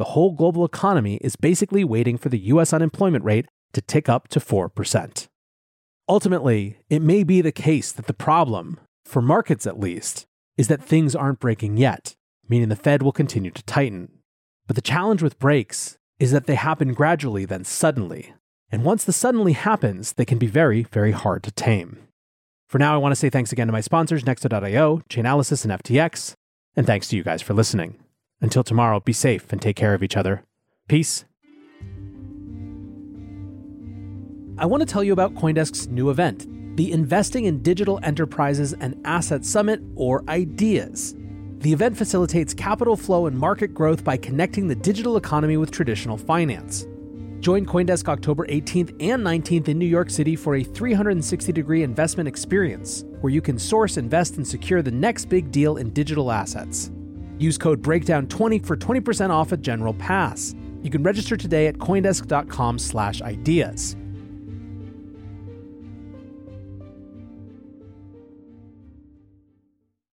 the 0.00 0.14
whole 0.16 0.32
global 0.32 0.64
economy 0.64 1.16
is 1.16 1.36
basically 1.36 1.84
waiting 1.84 2.16
for 2.16 2.30
the 2.30 2.38
US 2.38 2.72
unemployment 2.72 3.22
rate 3.22 3.44
to 3.74 3.82
tick 3.82 4.08
up 4.08 4.28
to 4.28 4.40
4%. 4.40 5.28
Ultimately, 6.08 6.78
it 6.88 7.02
may 7.02 7.22
be 7.22 7.42
the 7.42 7.52
case 7.52 7.92
that 7.92 8.06
the 8.06 8.14
problem, 8.14 8.80
for 9.04 9.20
markets 9.20 9.66
at 9.66 9.78
least, 9.78 10.24
is 10.56 10.68
that 10.68 10.82
things 10.82 11.14
aren't 11.14 11.38
breaking 11.38 11.76
yet, 11.76 12.16
meaning 12.48 12.70
the 12.70 12.76
Fed 12.76 13.02
will 13.02 13.12
continue 13.12 13.50
to 13.50 13.62
tighten. 13.64 14.10
But 14.66 14.74
the 14.74 14.80
challenge 14.80 15.22
with 15.22 15.38
breaks 15.38 15.98
is 16.18 16.32
that 16.32 16.46
they 16.46 16.54
happen 16.54 16.94
gradually, 16.94 17.44
then 17.44 17.64
suddenly. 17.64 18.32
And 18.72 18.84
once 18.84 19.04
the 19.04 19.12
suddenly 19.12 19.52
happens, 19.52 20.14
they 20.14 20.24
can 20.24 20.38
be 20.38 20.46
very, 20.46 20.84
very 20.84 21.12
hard 21.12 21.42
to 21.42 21.52
tame. 21.52 21.98
For 22.70 22.78
now, 22.78 22.94
I 22.94 22.98
want 22.98 23.12
to 23.12 23.16
say 23.16 23.28
thanks 23.28 23.52
again 23.52 23.66
to 23.66 23.72
my 23.72 23.82
sponsors, 23.82 24.24
Nexo.io, 24.24 25.02
Chainalysis, 25.10 25.64
and 25.64 25.82
FTX. 25.82 26.32
And 26.74 26.86
thanks 26.86 27.08
to 27.08 27.16
you 27.16 27.22
guys 27.22 27.42
for 27.42 27.52
listening. 27.52 27.96
Until 28.40 28.62
tomorrow, 28.62 29.00
be 29.00 29.12
safe 29.12 29.52
and 29.52 29.60
take 29.60 29.76
care 29.76 29.94
of 29.94 30.02
each 30.02 30.16
other. 30.16 30.44
Peace. 30.88 31.24
I 34.58 34.66
want 34.66 34.80
to 34.82 34.86
tell 34.86 35.04
you 35.04 35.12
about 35.12 35.34
Coindesk's 35.34 35.88
new 35.88 36.10
event, 36.10 36.46
the 36.76 36.92
Investing 36.92 37.46
in 37.46 37.62
Digital 37.62 38.00
Enterprises 38.02 38.74
and 38.74 39.00
Asset 39.04 39.44
Summit, 39.44 39.80
or 39.94 40.22
IDEAS. 40.28 41.14
The 41.58 41.72
event 41.72 41.96
facilitates 41.96 42.54
capital 42.54 42.96
flow 42.96 43.26
and 43.26 43.38
market 43.38 43.74
growth 43.74 44.02
by 44.02 44.16
connecting 44.16 44.68
the 44.68 44.74
digital 44.74 45.16
economy 45.16 45.56
with 45.56 45.70
traditional 45.70 46.16
finance. 46.16 46.86
Join 47.40 47.64
Coindesk 47.64 48.08
October 48.08 48.46
18th 48.46 48.90
and 49.00 49.22
19th 49.24 49.68
in 49.68 49.78
New 49.78 49.86
York 49.86 50.10
City 50.10 50.36
for 50.36 50.56
a 50.56 50.62
360 50.62 51.52
degree 51.52 51.82
investment 51.82 52.28
experience 52.28 53.04
where 53.20 53.32
you 53.32 53.40
can 53.40 53.58
source, 53.58 53.96
invest, 53.96 54.36
and 54.36 54.46
secure 54.46 54.82
the 54.82 54.90
next 54.90 55.26
big 55.26 55.50
deal 55.50 55.78
in 55.78 55.90
digital 55.90 56.30
assets. 56.30 56.90
Use 57.40 57.58
code 57.58 57.82
BREAKDOWN20 57.82 58.64
for 58.64 58.76
20% 58.76 59.30
off 59.30 59.50
a 59.50 59.56
general 59.56 59.94
pass. 59.94 60.54
You 60.82 60.90
can 60.90 61.02
register 61.02 61.36
today 61.36 61.66
at 61.66 61.78
coindesk.com/ideas. 61.78 63.96